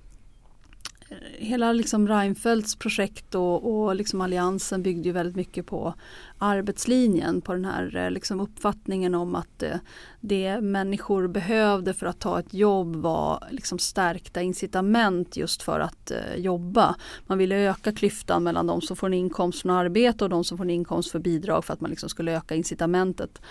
[1.48, 5.94] hela liksom Reinfeldts projekt och, och liksom alliansen byggde ju väldigt mycket på
[6.38, 9.76] arbetslinjen, på den här eh, liksom uppfattningen om att eh,
[10.20, 16.10] det människor behövde för att ta ett jobb var liksom stärkta incitament just för att
[16.10, 16.94] eh, jobba.
[17.26, 20.58] Man ville öka klyftan mellan de som får en inkomst från arbete och de som
[20.58, 23.42] får en inkomst för bidrag för att man liksom skulle öka incitamentet.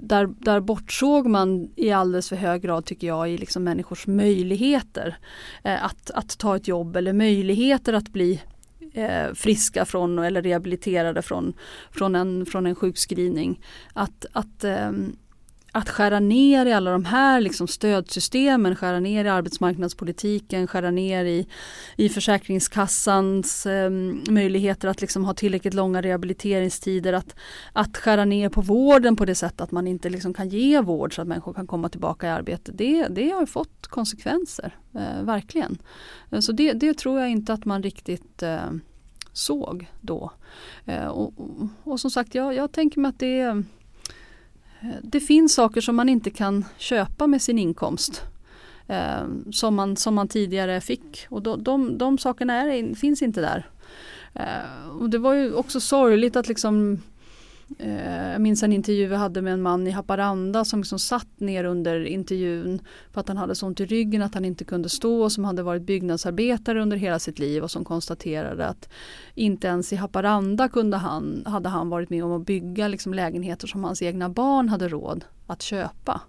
[0.00, 5.18] Där, där bortsåg man i alldeles för hög grad tycker jag i liksom människors möjligheter
[5.64, 8.42] eh, att, att ta ett jobb eller möjligheter att bli
[8.92, 11.52] eh, friska från eller rehabiliterade från,
[11.90, 13.60] från, en, från en sjukskrivning.
[13.92, 14.90] Att, att, eh,
[15.72, 21.24] att skära ner i alla de här liksom stödsystemen, skära ner i arbetsmarknadspolitiken, skära ner
[21.24, 21.46] i,
[21.96, 23.90] i Försäkringskassans eh,
[24.30, 27.34] möjligheter att liksom ha tillräckligt långa rehabiliteringstider, att,
[27.72, 31.14] att skära ner på vården på det sättet att man inte liksom kan ge vård
[31.14, 32.72] så att människor kan komma tillbaka i arbete.
[32.72, 35.78] Det, det har fått konsekvenser, eh, verkligen.
[36.30, 38.70] Eh, så det, det, tror jag inte att man riktigt eh,
[39.32, 40.32] såg då.
[40.84, 43.64] Eh, och, och, och, som sagt, jag, jag tänker mig att det, är
[45.02, 48.22] det finns saker som man inte kan köpa med sin inkomst.
[48.86, 53.40] Eh, som, man, som man tidigare fick och de, de, de sakerna är, finns inte
[53.40, 53.66] där.
[54.34, 57.02] Eh, och det var ju också sorgligt att liksom
[57.78, 61.40] Eh, jag minns en intervju vi hade med en man i Haparanda som liksom satt
[61.40, 62.80] ner under intervjun
[63.12, 65.44] för att han hade så ont i ryggen att han inte kunde stå och som
[65.44, 68.88] hade varit byggnadsarbetare under hela sitt liv och som konstaterade att
[69.34, 73.66] inte ens i Haparanda kunde han, hade han varit med om att bygga liksom lägenheter
[73.66, 76.20] som hans egna barn hade råd att köpa.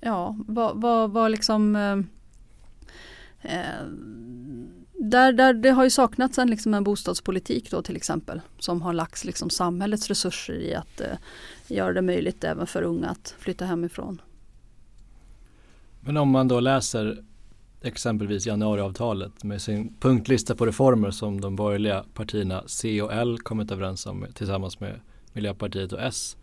[0.00, 1.98] Ja, vad, vad, vad liksom eh,
[3.42, 3.86] eh
[5.00, 8.92] där, där det har ju saknats en, liksom en bostadspolitik då till exempel som har
[8.92, 11.06] lagts liksom samhällets resurser i att eh,
[11.66, 14.22] göra det möjligt även för unga att flytta hemifrån.
[16.00, 17.24] Men om man då läser
[17.82, 23.70] exempelvis januariavtalet med sin punktlista på reformer som de borgerliga partierna C och L kommit
[23.70, 25.00] överens om tillsammans med
[25.32, 26.36] Miljöpartiet och S.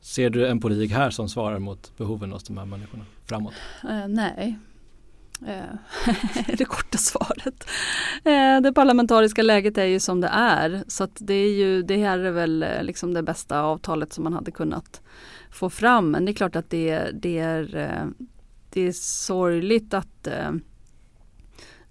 [0.00, 3.54] Ser du en politik här som svarar mot behoven hos de här människorna framåt?
[3.88, 4.58] Eh, nej,
[5.42, 5.78] Eh,
[6.58, 7.68] det korta svaret.
[8.24, 11.96] Eh, det parlamentariska läget är ju som det är så att det är ju det
[11.96, 15.00] här är väl eh, liksom det bästa avtalet som man hade kunnat
[15.50, 16.10] få fram.
[16.10, 18.02] Men det är klart att det, det är,
[18.70, 20.28] det är sorgligt att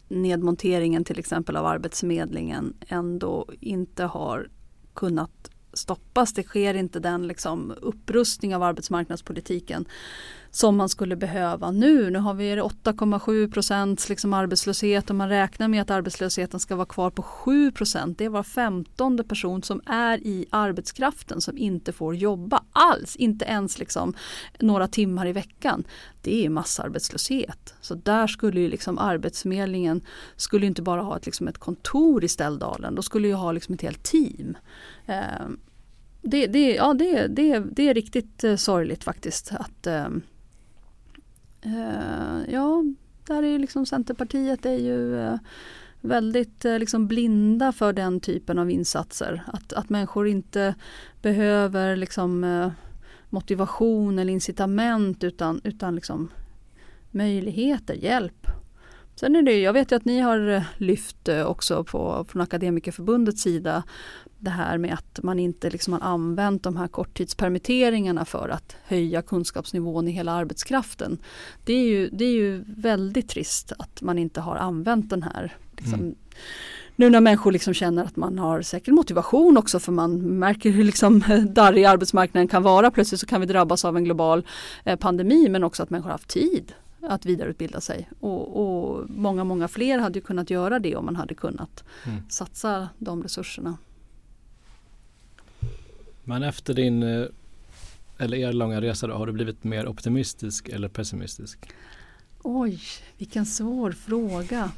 [0.08, 4.49] nedmonteringen till exempel av Arbetsförmedlingen ändå inte har
[4.93, 6.34] kunnat stoppas.
[6.34, 9.86] Det sker inte den liksom upprustning av arbetsmarknadspolitiken
[10.55, 12.09] som man skulle behöva nu.
[12.09, 16.85] Nu har vi 8,7 procents liksom arbetslöshet och man räknar med att arbetslösheten ska vara
[16.85, 18.17] kvar på 7 procent.
[18.17, 23.45] Det är var femtonde person som är i arbetskraften som inte får jobba alls, inte
[23.45, 24.13] ens liksom
[24.59, 25.83] några timmar i veckan.
[26.21, 27.73] Det är massarbetslöshet.
[27.81, 30.01] Så där skulle ju liksom Arbetsförmedlingen
[30.35, 33.73] skulle inte bara ha ett, liksom ett kontor i Ställdalen, då skulle ju ha liksom
[33.73, 34.57] ett helt team.
[35.05, 35.59] Ehm,
[36.21, 40.21] det, det, ja, det, det, det är riktigt eh, sorgligt faktiskt att ehm,
[41.65, 42.84] Eh, ja,
[43.28, 45.38] där är liksom Centerpartiet är ju eh,
[46.01, 49.43] väldigt eh, liksom blinda för den typen av insatser.
[49.47, 50.75] Att, att människor inte
[51.21, 52.71] behöver liksom eh,
[53.30, 56.30] motivation eller incitament utan, utan liksom
[57.12, 58.47] möjligheter, hjälp.
[59.15, 63.84] Sen är det, jag vet ju att ni har lyft också på, från Akademikerförbundets sida
[64.39, 69.21] det här med att man inte liksom har använt de här korttidspermitteringarna för att höja
[69.21, 71.17] kunskapsnivån i hela arbetskraften.
[71.65, 75.56] Det är ju, det är ju väldigt trist att man inte har använt den här
[75.78, 76.15] liksom, mm.
[76.97, 80.84] Nu när människor liksom känner att man har säkert motivation också för man märker hur
[80.84, 81.23] liksom
[81.56, 82.91] darrig arbetsmarknaden kan vara.
[82.91, 84.47] Plötsligt så kan vi drabbas av en global
[84.84, 86.73] eh, pandemi men också att människor har haft tid
[87.09, 88.09] att vidareutbilda sig.
[88.19, 92.29] Och, och, många, många fler hade kunnat göra det om man hade kunnat mm.
[92.29, 93.77] satsa de resurserna.
[96.23, 97.25] Men efter din, eh,
[98.17, 101.69] eller er långa resa då, har du blivit mer optimistisk eller pessimistisk?
[102.43, 102.79] Oj,
[103.17, 104.71] vilken svår fråga.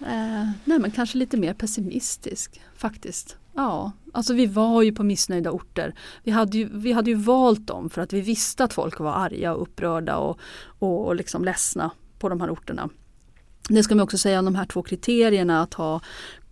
[0.00, 3.36] Eh, nej men kanske lite mer pessimistisk faktiskt.
[3.56, 5.94] Ja, alltså vi var ju på missnöjda orter.
[6.22, 9.12] Vi hade ju, vi hade ju valt dem för att vi visste att folk var
[9.12, 10.38] arga och upprörda och,
[10.78, 12.88] och, och liksom ledsna på de här orterna.
[13.68, 16.00] Det ska man också säga om de här två kriterierna att ha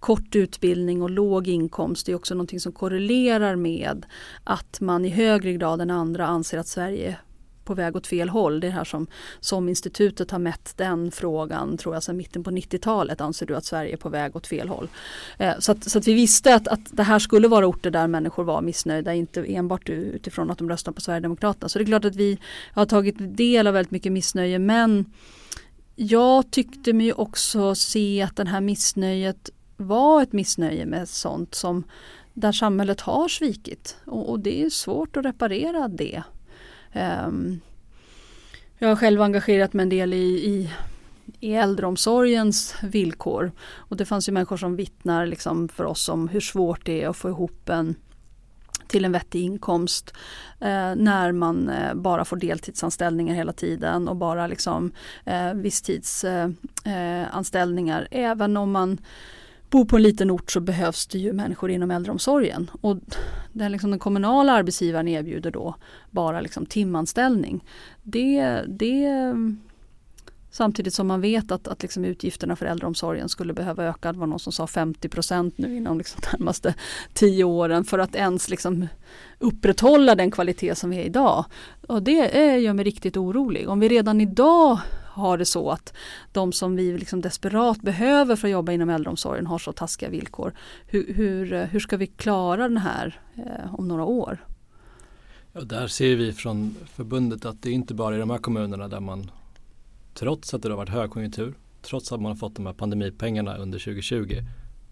[0.01, 4.07] kort utbildning och låg inkomst är också någonting som korrelerar med
[4.45, 7.17] att man i högre grad än andra anser att Sverige
[7.65, 8.61] på väg åt fel håll.
[8.61, 9.07] Det är här som,
[9.41, 13.21] som institutet har mätt den frågan tror jag sedan mitten på 90-talet.
[13.21, 14.89] Anser du att Sverige är på väg åt fel håll?
[15.39, 18.07] Eh, så, att, så att vi visste att, att det här skulle vara orter där
[18.07, 21.69] människor var missnöjda, inte enbart utifrån att de röstar på Sverigedemokraterna.
[21.69, 22.39] Så det är klart att vi
[22.73, 25.13] har tagit del av väldigt mycket missnöje men
[25.97, 31.85] jag tyckte mig också se att det här missnöjet var ett missnöje med sånt som
[32.35, 36.23] där samhället har svikit och, och det är svårt att reparera det.
[36.95, 37.61] Ehm,
[38.79, 40.71] jag har själv engagerat mig en del i, i,
[41.41, 46.41] i äldreomsorgens villkor och det fanns ju människor som vittnar liksom för oss om hur
[46.41, 47.95] svårt det är att få ihop en
[48.87, 50.13] till en vettig inkomst
[50.61, 54.93] eh, när man eh, bara får deltidsanställningar hela tiden och bara liksom
[55.25, 58.09] eh, visstidsanställningar.
[58.11, 58.99] Eh, eh Även om man
[59.71, 62.71] bor på en liten ort så behövs det ju människor inom äldreomsorgen.
[62.81, 62.97] Och
[63.53, 65.75] den, liksom, den kommunala arbetsgivaren erbjuder då
[66.11, 67.65] bara liksom, timanställning.
[68.03, 69.09] Det, det,
[70.51, 74.13] samtidigt som man vet att, att liksom, utgifterna för äldreomsorgen skulle behöva öka.
[74.13, 76.75] Det var någon som sa 50 nu inom liksom, närmaste
[77.13, 78.89] tio åren för att ens liksom,
[79.39, 81.45] upprätthålla den kvalitet som vi är idag.
[81.89, 83.69] Och det gör mig riktigt orolig.
[83.69, 84.79] Om vi redan idag
[85.15, 85.95] har det så att
[86.33, 90.55] de som vi liksom desperat behöver för att jobba inom äldreomsorgen har så taskiga villkor.
[90.87, 94.39] Hur, hur, hur ska vi klara den här eh, om några år?
[95.53, 98.89] Ja, där ser vi från förbundet att det är inte bara i de här kommunerna
[98.89, 99.31] där man
[100.15, 103.79] trots att det har varit högkonjunktur, trots att man har fått de här pandemipengarna under
[103.79, 104.43] 2020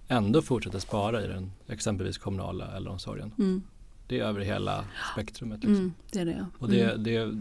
[0.09, 3.33] ändå fortsätter spara i den exempelvis kommunala äldreomsorgen.
[3.39, 3.63] Mm.
[4.07, 5.65] Det är över hela spektrumet.
[5.65, 5.77] Liksom.
[5.77, 6.47] Mm, det är det.
[6.59, 7.03] Och det, mm.
[7.05, 7.41] det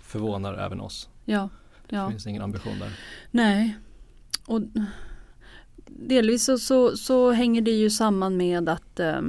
[0.00, 1.08] förvånar även oss.
[1.24, 1.48] Ja,
[1.90, 2.10] det ja.
[2.10, 2.90] finns ingen ambition där.
[3.30, 3.76] Nej.
[4.46, 4.60] Och
[5.86, 9.20] delvis så, så, så hänger det ju samman med att eh,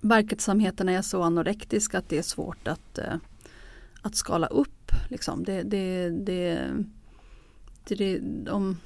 [0.00, 3.14] verksamheterna är så anorektiska att det är svårt att, eh,
[4.02, 4.92] att skala upp.
[5.08, 5.44] Liksom.
[5.44, 6.58] Det, det, det,
[7.84, 8.78] det, om,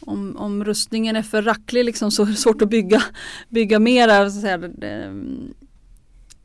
[0.00, 3.02] om, om rustningen är för racklig liksom, så är det svårt att bygga,
[3.48, 4.30] bygga mera.
[4.30, 5.04] Så säga, det,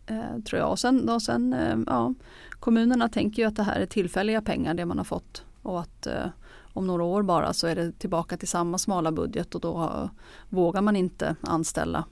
[0.05, 0.71] eh, tror jag.
[0.71, 2.13] Och sen, och sen eh, ja,
[2.61, 6.07] kommunerna tänker ju att det här är tillfälliga pengar det man har fått och att
[6.07, 6.25] eh,
[6.73, 10.09] om några år bara så är det tillbaka till samma smala budget och då
[10.49, 12.05] vågar man inte anställa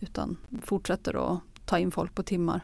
[0.00, 2.60] utan fortsätter att ta in folk på timmar.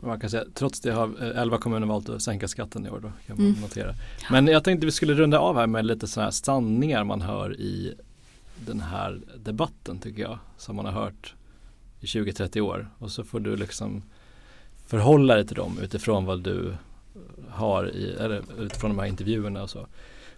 [0.00, 3.00] Man kan säga, trots det har 11 kommuner valt att sänka skatten i år.
[3.00, 3.60] Då, kan man mm.
[3.60, 3.94] notera.
[4.30, 7.60] Men jag tänkte vi skulle runda av här med lite sådana här sanningar man hör
[7.60, 7.94] i
[8.66, 10.38] den här debatten tycker jag.
[10.56, 11.34] Som man har hört
[12.00, 12.90] i 20-30 år.
[12.98, 14.02] Och så får du liksom
[14.94, 16.74] förhålla dig till dem utifrån vad du
[17.48, 19.86] har i, eller utifrån de här intervjuerna och så.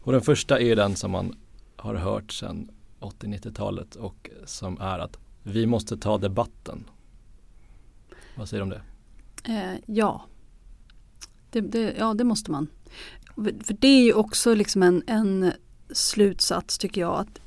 [0.00, 1.36] Och den första är den som man
[1.76, 6.84] har hört sedan 80-90-talet och som är att vi måste ta debatten.
[8.36, 8.82] Vad säger du om det?
[9.52, 10.24] Eh, ja.
[11.50, 12.68] Det, det, ja, det måste man.
[13.34, 15.52] För det är ju också liksom en, en
[15.90, 17.40] slutsats tycker jag att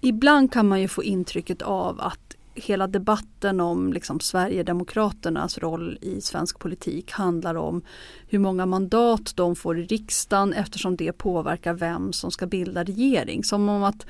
[0.00, 6.20] ibland kan man ju få intrycket av att hela debatten om liksom Sverigedemokraternas roll i
[6.20, 7.82] svensk politik handlar om
[8.28, 13.44] hur många mandat de får i riksdagen eftersom det påverkar vem som ska bilda regering.
[13.44, 14.06] Som om att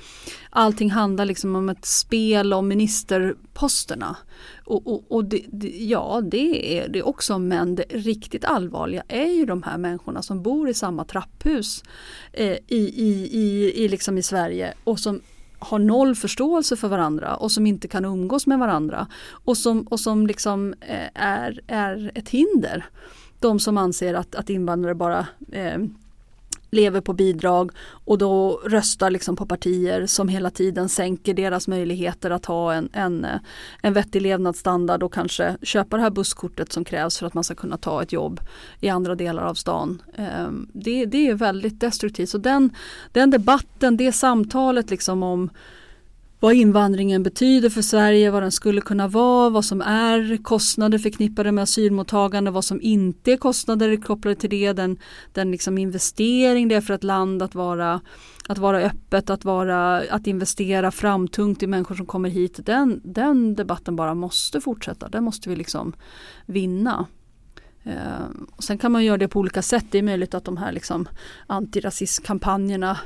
[0.50, 4.16] allting handlar liksom om ett spel om ministerposterna.
[4.64, 9.32] Och, och, och det, det, ja, det är det också men det riktigt allvarliga är
[9.32, 11.84] ju de här människorna som bor i samma trapphus
[12.32, 15.20] eh, i, i, i, i, liksom i Sverige och som
[15.60, 19.06] har noll förståelse för varandra och som inte kan umgås med varandra
[19.44, 22.84] och som, och som liksom eh, är, är ett hinder.
[23.38, 25.78] De som anser att, att invandrare bara eh,
[26.70, 27.72] lever på bidrag
[28.04, 32.88] och då röstar liksom på partier som hela tiden sänker deras möjligheter att ha en,
[32.92, 33.40] en, eh,
[33.82, 37.54] en vettig levnadsstandard och kanske köpa det här busskortet som krävs för att man ska
[37.54, 38.40] kunna ta ett jobb
[38.80, 40.02] i andra delar av stan.
[40.16, 42.28] Ehm, det, det är väldigt destruktivt.
[42.28, 42.70] Så den,
[43.12, 45.50] den debatten, det samtalet liksom om
[46.40, 51.52] vad invandringen betyder för Sverige, vad den skulle kunna vara, vad som är kostnader förknippade
[51.52, 54.98] med asylmottagande, vad som inte är kostnader kopplade till det, den,
[55.32, 58.00] den liksom investering det är för ett land att vara,
[58.48, 62.60] att vara öppet, att, vara, att investera framtungt i människor som kommer hit.
[62.66, 65.92] Den, den debatten bara måste fortsätta, den måste vi liksom
[66.46, 67.06] vinna.
[67.82, 68.26] Eh,
[68.56, 69.86] och sen kan man göra det på olika sätt.
[69.90, 71.08] Det är möjligt att de här liksom
[71.46, 72.98] antirasistkampanjerna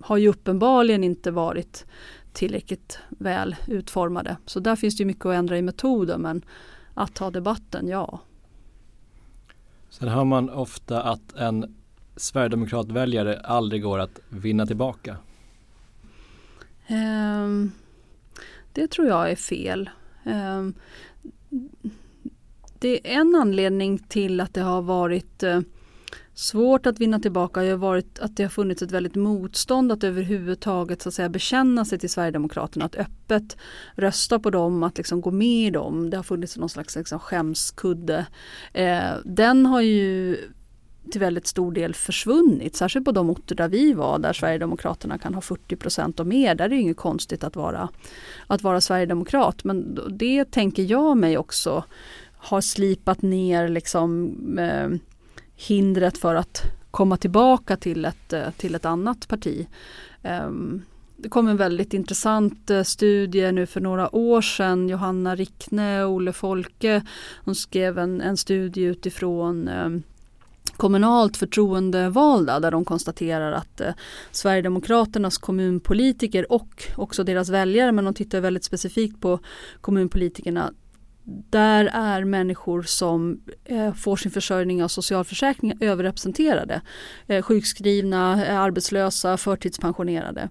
[0.00, 1.86] har ju uppenbarligen inte varit
[2.34, 4.36] tillräckligt väl utformade.
[4.46, 6.44] Så där finns det mycket att ändra i metoden men
[6.94, 8.20] att ta debatten, ja.
[9.90, 11.74] Sen hör man ofta att en
[12.16, 15.16] Sverigedemokratväljare aldrig går att vinna tillbaka.
[16.90, 17.72] Um,
[18.72, 19.90] det tror jag är fel.
[20.24, 20.74] Um,
[22.78, 25.60] det är en anledning till att det har varit uh,
[26.34, 31.02] svårt att vinna tillbaka har varit att det har funnits ett väldigt motstånd att överhuvudtaget
[31.02, 33.56] så att säga, bekänna sig till Sverigedemokraterna, att öppet
[33.94, 36.10] rösta på dem, att liksom gå med i dem.
[36.10, 38.26] Det har funnits någon slags liksom, skämskudde.
[38.72, 40.36] Eh, den har ju
[41.10, 45.34] till väldigt stor del försvunnit, särskilt på de orter där vi var, där Sverigedemokraterna kan
[45.34, 46.54] ha 40 procent och mer.
[46.54, 47.88] Där är det inget konstigt att vara,
[48.46, 49.64] att vara Sverigedemokrat.
[49.64, 51.84] Men det tänker jag mig också
[52.36, 54.88] har slipat ner liksom eh,
[55.56, 59.66] hindret för att komma tillbaka till ett, eh, till ett annat parti.
[60.22, 60.82] Ehm,
[61.16, 64.88] det kom en väldigt intressant eh, studie nu för några år sedan.
[64.88, 67.02] Johanna Rickne och Olle Folke
[67.44, 70.02] de skrev en, en studie utifrån ehm,
[70.76, 73.92] kommunalt förtroendevalda där de konstaterar att eh,
[74.30, 79.38] Sverigedemokraternas kommunpolitiker och också deras väljare men de tittar väldigt specifikt på
[79.80, 80.72] kommunpolitikerna
[81.50, 86.80] där är människor som eh, får sin försörjning av socialförsäkringen överrepresenterade.
[87.26, 90.48] Eh, sjukskrivna, eh, arbetslösa, förtidspensionerade.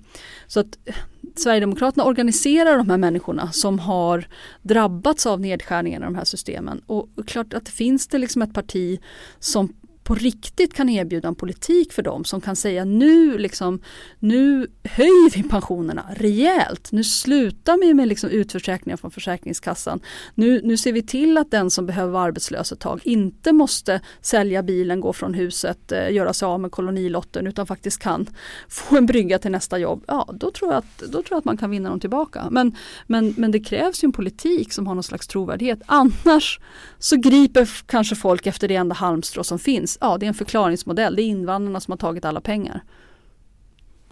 [0.48, 0.96] Så att eh,
[1.36, 4.28] Sverigedemokraterna organiserar de här människorna som har
[4.62, 6.82] drabbats av nedskärningarna i de här systemen.
[6.86, 9.00] Och klart att finns det liksom ett parti
[9.40, 9.74] som
[10.04, 13.82] på riktigt kan erbjuda en politik för dem som kan säga nu, liksom,
[14.20, 16.92] nu höjer vi pensionerna rejält.
[16.92, 20.00] Nu slutar vi med liksom utförsäkringar från Försäkringskassan.
[20.36, 24.02] Nu, nu ser vi till att den som behöver vara arbetslös ett tag inte måste
[24.22, 28.28] sälja bilen, gå från huset, eh, göra sig av med kolonilotten utan faktiskt kan
[28.68, 30.04] få en brygga till nästa jobb.
[30.08, 32.48] Ja, då tror jag att, då tror jag att man kan vinna dem tillbaka.
[32.52, 32.76] Men,
[33.08, 35.82] men, men det krävs ju en politik som har någon slags trovärdighet.
[35.86, 36.60] Annars
[37.00, 41.16] så griper kanske folk efter det enda halmstrå som finns ja det är en förklaringsmodell,
[41.16, 42.84] det är invandrarna som har tagit alla pengar.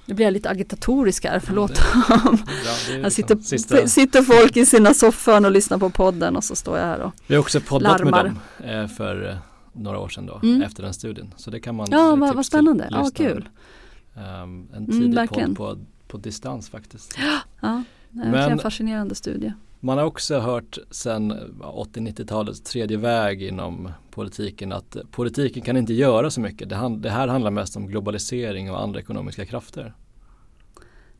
[0.05, 1.71] Nu blir jag lite agitatorisk här, förlåt.
[2.09, 2.15] Ja,
[3.01, 3.87] här sitter, Sista...
[3.87, 7.13] sitter folk i sina soffor och lyssnar på podden och så står jag här och
[7.27, 8.23] Vi har också poddat larmar.
[8.23, 9.35] med dem eh, för eh,
[9.73, 10.61] några år sedan då, mm.
[10.61, 11.33] efter den studien.
[11.37, 13.49] Så det kan man Ja, vad, vad spännande, ja kul.
[14.15, 15.77] Um, en tidig mm, podd på,
[16.07, 17.17] på distans faktiskt.
[17.61, 19.53] Ja, det är Men, en fascinerande studie.
[19.83, 26.29] Man har också hört sedan 80-90-talets tredje väg inom politiken att politiken kan inte göra
[26.29, 26.69] så mycket.
[26.69, 29.93] Det, det, här handlar mest om globalisering och andra ekonomiska krafter.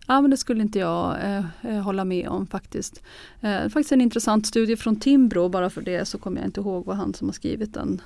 [0.07, 3.03] Ja men det skulle inte jag eh, eh hålla med om faktiskt.
[3.41, 6.85] Eh, faktiskt en intressant studie från Timbro, bara för det så kommer jag inte ihåg
[6.85, 8.01] vad han som har skrivit den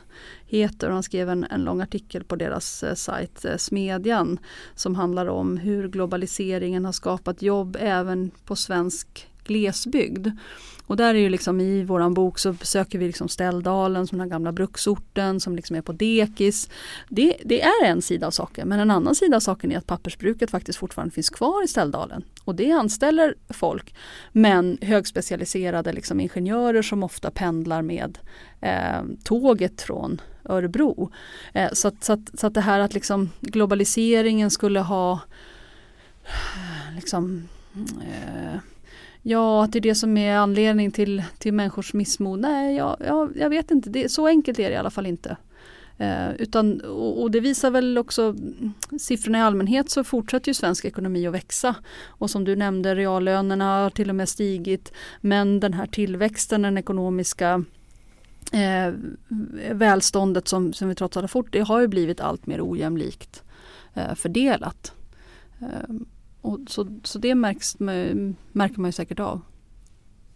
[0.45, 0.89] heter.
[0.89, 4.39] Han skrev en, en lång artikel på deras eh, sajt eh, Smedjan
[4.75, 10.27] som handlar om hur globaliseringen har skapat jobb även på svensk glesbygd.
[10.87, 14.29] Och där är ju liksom i våran bok så besöker vi liksom Ställdalen som den
[14.29, 16.69] gamla bruksorten som liksom är på dekis.
[17.09, 19.87] Det, det, är en sida av saken men en annan sida av saken är att
[19.87, 22.23] pappersbruket faktiskt fortfarande finns kvar i Ställdalen.
[22.43, 23.95] Och det anställer folk
[24.31, 28.17] men högspecialiserade liksom ingenjörer som ofta pendlar med
[28.61, 31.11] eh, tåget från Örebro.
[31.53, 35.19] Eh, så, att, så, att, så att det här att liksom globaliseringen skulle ha
[36.25, 37.47] eh, liksom
[38.01, 38.59] eh,
[39.27, 42.39] Ja, att det är det som är anledning till, till människors missmod.
[42.39, 43.89] Nej, jag, jag, jag vet inte.
[43.89, 45.37] Det, så enkelt är det i alla fall inte.
[45.97, 50.53] Eh, utan, och, och, det visar väl också mm, siffrorna i allmänhet så fortsätter ju
[50.53, 51.75] svensk ekonomi att växa.
[52.07, 54.93] Och som du nämnde, reallönerna har till och med stigit.
[55.21, 57.63] Men den här tillväxten, den ekonomiska
[58.51, 58.93] eh,
[59.71, 63.43] välståndet som, som vi trots allt har fort, det har ju blivit allt mer ojämlikt
[63.93, 64.93] eh, fördelat.
[65.61, 65.95] Eh,
[66.45, 67.79] och så, så det märks,
[68.51, 69.41] märker man ju säkert av.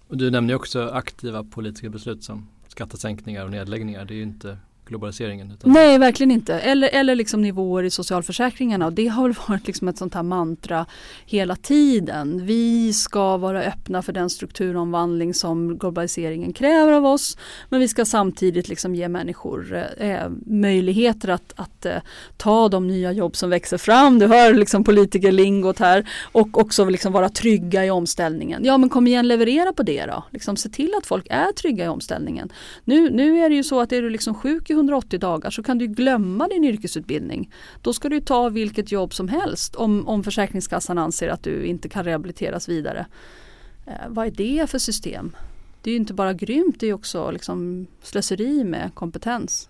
[0.07, 4.05] Och du nämnde också aktiva politiska beslut som skattesänkningar och nedläggningar.
[4.05, 4.57] Det är ju inte
[4.89, 5.51] globaliseringen?
[5.51, 5.71] Utan...
[5.71, 6.59] Nej, verkligen inte.
[6.59, 8.85] Eller, eller liksom nivåer i socialförsäkringarna.
[8.85, 10.85] Och det har väl varit liksom ett sånt här mantra
[11.25, 12.45] hela tiden.
[12.45, 17.37] Vi ska vara öppna för den strukturomvandling som globaliseringen kräver av oss.
[17.69, 21.95] Men vi ska samtidigt liksom ge människor eh, möjligheter att, att eh,
[22.37, 24.19] ta de nya jobb som växer fram.
[24.19, 26.09] Du hör liksom politikerlingot här.
[26.31, 28.65] Och också liksom vara trygga i omställningen.
[28.65, 30.23] Ja men kom igen leverera på det då.
[30.31, 32.49] Liksom, se till att folk är trygga i omställningen.
[32.83, 35.63] Nu, nu är det ju så att är du liksom sjuk i 180 dagar så
[35.63, 37.51] kan du glömma din yrkesutbildning.
[37.81, 41.89] Då ska du ta vilket jobb som helst om, om Försäkringskassan anser att du inte
[41.89, 43.05] kan rehabiliteras vidare.
[43.85, 45.35] Eh, vad är det för system?
[45.81, 49.69] Det är ju inte bara grymt, det är också liksom slöseri med kompetens.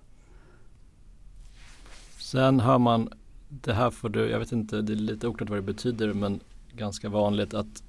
[2.20, 3.10] Sen hör man,
[3.50, 6.40] det här får du, jag vet inte, det är lite oklart vad det betyder men
[6.74, 7.84] ganska vanligt att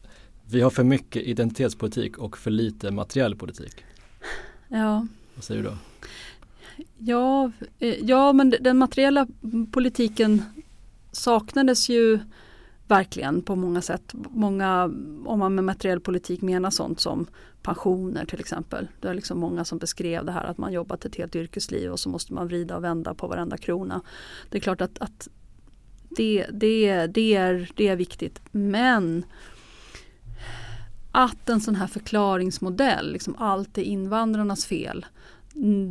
[0.46, 3.84] vi har för mycket identitetspolitik och för lite materiell politik.
[4.68, 5.06] Ja.
[5.34, 5.76] Vad säger du då?
[6.98, 9.26] Ja, eh, ja, men den materiella
[9.72, 10.42] politiken
[11.12, 12.18] saknades ju
[12.88, 14.14] verkligen på många sätt.
[14.30, 14.84] Många,
[15.24, 17.26] om man med materiell politik menar sånt som
[17.62, 18.88] pensioner till exempel.
[19.00, 22.00] Det är liksom många som beskrev det här att man jobbat ett helt yrkesliv och
[22.00, 24.00] så måste man vrida och vända på varenda krona.
[24.48, 25.28] Det är klart att, att
[26.08, 28.40] det, det, det, är, det är viktigt.
[28.50, 29.24] Men
[31.12, 35.06] att en sån här förklaringsmodell, liksom allt är invandrarnas fel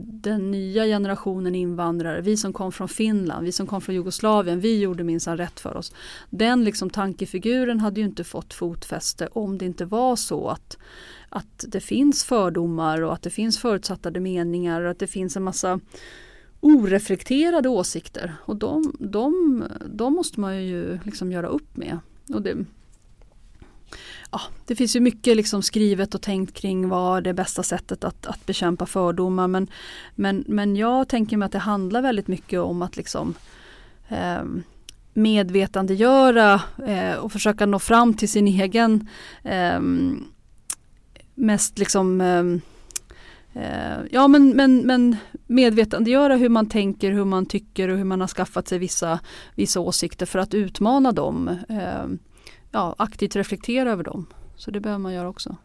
[0.06, 4.80] den nya generationen invandrare, vi som kom från Finland, vi som kom från Jugoslavien, vi
[4.80, 5.94] gjorde minsann rätt för oss.
[6.30, 10.78] Den liksom tankefiguren hade ju inte fått fotfäste om det inte var så att,
[11.30, 15.44] att det finns fördomar och att det finns förutsattade meningar och att det finns en
[15.44, 15.80] massa
[16.60, 18.36] oreflekterade åsikter.
[18.46, 22.00] Och de, de, de måste man ju liksom göra upp med.
[22.34, 22.58] Och det,
[24.32, 28.26] ja, det finns ju mycket liksom skrivet och tänkt kring vad det bästa sättet att,
[28.26, 29.48] att bekämpa fördomar.
[29.48, 29.68] Men,
[30.16, 33.34] men, men jag tänker mig att det handlar väldigt mycket om att liksom
[34.10, 34.44] eh,
[35.14, 39.08] medvetandegöra eh, och försöka nå fram till sin egen
[39.44, 39.80] eh,
[41.36, 42.62] mest liksom ehm,
[43.54, 45.18] eh, Ja men, men, men
[45.48, 49.20] medvetandegöra hur man tänker, hur man tycker och hur man har skaffat sig vissa,
[49.56, 51.58] vissa åsikter för att utmana dem.
[51.70, 52.20] Ehm.
[52.72, 54.26] Ja, aktivt reflektera över dem.
[54.56, 55.58] Så det behöver man göra också.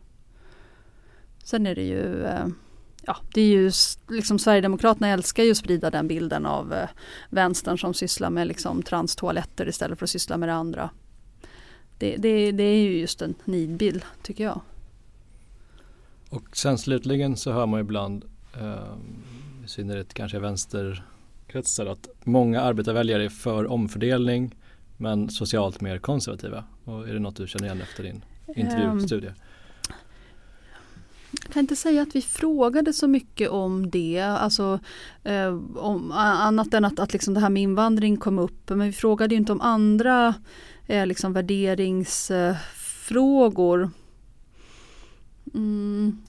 [1.44, 2.46] Sen är det ju eh,
[3.06, 3.70] Ja, det är ju
[4.08, 6.88] liksom Sverigedemokraterna älskar ju att sprida den bilden av eh,
[7.30, 10.90] vänstern som sysslar med liksom transtoaletter istället för att syssla med det andra.
[11.98, 14.60] Det, det, det är ju just en nidbild tycker jag.
[16.28, 18.24] Och sen slutligen så hör man ibland,
[18.60, 18.94] eh,
[19.64, 24.54] i synnerhet kanske vänsterkretsar, att många arbetarväljare är för omfördelning
[25.04, 26.64] men socialt mer konservativa.
[26.84, 28.24] Och är det något du känner igen efter din
[28.56, 29.28] intervjustudie?
[29.28, 29.34] Um,
[31.42, 34.78] jag kan inte säga att vi frågade så mycket om det, alltså
[35.24, 38.70] eh, om, annat än att, att liksom det här med invandring kom upp.
[38.70, 40.34] Men vi frågade inte om andra
[40.86, 43.90] eh, liksom värderingsfrågor.
[45.54, 46.22] Mm.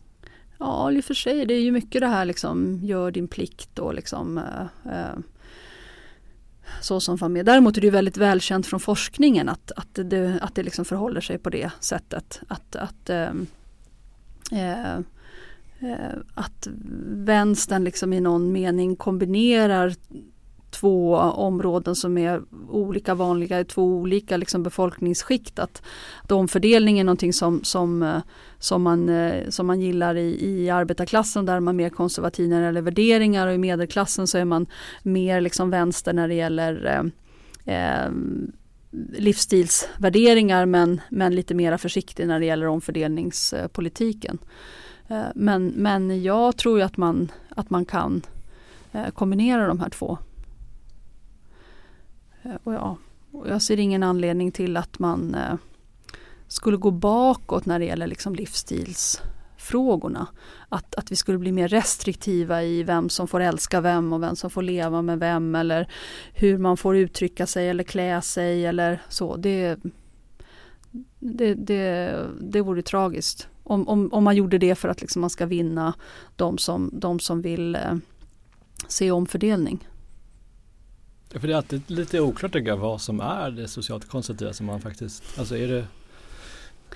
[0.58, 3.80] Ja, i och för sig, det är ju mycket det här liksom gör din plikt
[3.80, 5.16] och liksom eh, eh
[6.82, 7.46] så som familj.
[7.46, 11.38] Däremot är det väldigt välkänt från forskningen att, att det, att det liksom förhåller sig
[11.38, 12.42] på det sättet.
[12.48, 13.48] Att, att, ehm,
[14.52, 14.96] eh,
[15.80, 16.68] eh, att
[17.08, 19.96] vänstern liksom i någon mening kombinerar
[20.80, 25.60] två områden som är olika vanliga i två olika liksom befolkningsskikt.
[25.60, 25.82] Att,
[26.30, 28.18] omfördelning är någonting som, som, eh,
[28.60, 32.60] som, man, eh, som man gillar i, i arbetarklassen där man är mer konservativ när
[32.60, 34.66] det gäller värderingar och i medelklassen så är man
[35.04, 36.86] mer liksom vänster när det gäller
[37.66, 38.12] eh, eh
[39.18, 44.38] livsstilsvärderingar men, men lite mera försiktig när det gäller omfördelningspolitiken.
[45.08, 48.22] Eh, men, men jag tror ju att man, att man kan
[49.14, 50.18] kombinera de här två.
[52.46, 52.98] Eh, och ja,
[53.32, 55.56] och jag ser ingen anledning till att man eh,
[56.48, 60.28] skulle gå bakåt när det gäller liksom livsstilsfrågorna.
[60.70, 64.36] Att, att vi skulle bli mer restriktiva i vem som får älska vem och vem
[64.36, 65.90] som får leva med vem eller
[66.34, 69.36] hur man får uttrycka sig eller klä sig eller så.
[69.36, 69.80] Det,
[71.20, 73.48] det, det, det vore tragiskt.
[73.64, 75.94] Om, om, om man gjorde det för att liksom man ska vinna
[76.36, 77.96] de som, de som vill eh,
[78.88, 79.88] se omfördelning.
[81.30, 84.66] För det är alltid lite oklart tycker jag vad som är det socialt konstruktiva som
[84.66, 85.86] man faktiskt, alltså är det,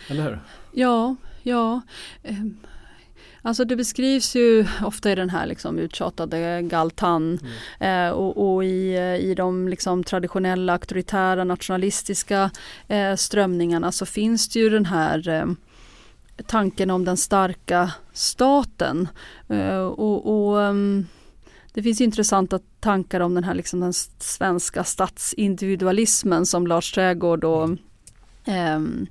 [0.08, 0.40] eller hur?
[0.72, 1.82] Ja, ja.
[2.24, 2.58] Ehm,
[3.42, 7.40] alltså det beskrivs ju ofta i den här liksom uttjatade Galtan
[7.80, 8.08] mm.
[8.08, 12.52] eh, och, och, i, eh, i de liksom traditionella auktoritära nationalistiska
[12.88, 15.46] eh, strömningarna så finns det ju den här eh,
[16.46, 19.08] tanken om den starka staten.
[19.52, 21.08] Uh, och, och um,
[21.74, 27.64] det finns intressanta tankar om den här liksom den svenska statsindividualismen som Lars Trägård och
[27.64, 29.08] um,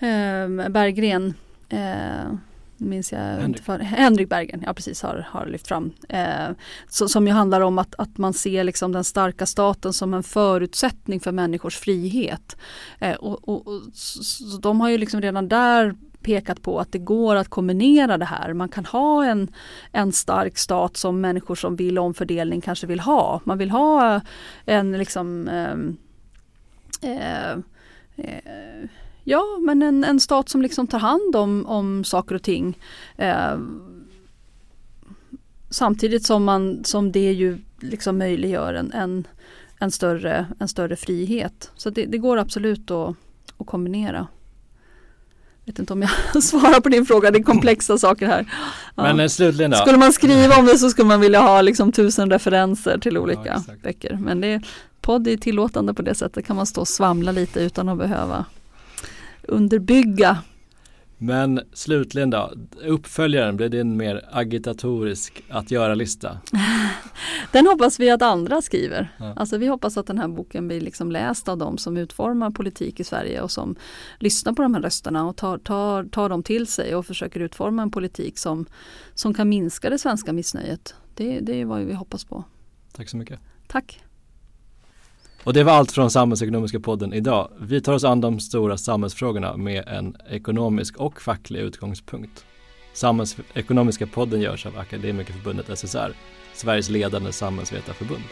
[0.00, 1.34] um, Berggren
[1.72, 2.34] uh,
[2.80, 3.62] minns jag Henrik.
[3.62, 5.92] För, Henrik Bergen, ja precis, har, har lyft fram.
[6.08, 6.48] Eh,
[6.88, 10.22] så, som ju handlar om att, att man ser liksom den starka staten som en
[10.22, 12.56] förutsättning för människors frihet.
[12.98, 16.98] Eh, och, och, och så, de har ju liksom redan där pekat på att det
[16.98, 18.52] går att kombinera det här.
[18.52, 19.48] Man kan ha en,
[19.92, 23.40] en stark stat som människor som vill omfördelning kanske vill ha.
[23.44, 24.20] Man vill ha
[24.64, 25.74] en liksom eh,
[27.10, 27.52] eh,
[28.16, 28.88] eh,
[29.24, 32.78] Ja men en, en stat som liksom tar hand om, om saker och ting.
[33.16, 33.58] Eh,
[35.70, 39.26] samtidigt som, man, som det ju liksom möjliggör en, en,
[39.78, 41.70] en, större, en större frihet.
[41.76, 43.16] Så det, det går absolut att,
[43.58, 44.26] att kombinera
[45.64, 48.46] vet inte om jag svarar på din fråga, det är komplexa saker här.
[48.94, 49.02] Ja.
[49.02, 49.76] Men eh, slutligen då?
[49.76, 53.62] Skulle man skriva om det så skulle man vilja ha liksom tusen referenser till olika
[53.66, 54.18] ja, böcker.
[54.20, 54.62] Men det,
[55.00, 58.44] podd är tillåtande på det sättet, kan man stå och svamla lite utan att behöva
[59.42, 60.38] underbygga
[61.22, 62.52] men slutligen då,
[62.86, 66.38] uppföljaren, blir det en mer agitatorisk att göra-lista?
[67.52, 69.16] den hoppas vi att andra skriver.
[69.18, 69.34] Ja.
[69.36, 73.00] Alltså vi hoppas att den här boken blir liksom läst av de som utformar politik
[73.00, 73.76] i Sverige och som
[74.18, 77.82] lyssnar på de här rösterna och tar, tar, tar dem till sig och försöker utforma
[77.82, 78.66] en politik som,
[79.14, 80.94] som kan minska det svenska missnöjet.
[81.14, 82.44] Det, det är vad vi hoppas på.
[82.92, 83.40] Tack så mycket.
[83.66, 84.02] Tack.
[85.44, 87.50] Och det var allt från Samhällsekonomiska podden idag.
[87.60, 92.44] Vi tar oss an de stora samhällsfrågorna med en ekonomisk och facklig utgångspunkt.
[92.92, 96.14] Samhällsekonomiska podden görs av Akademikerförbundet SSR,
[96.60, 98.24] Sveriges ledande samhällsvetarförbund.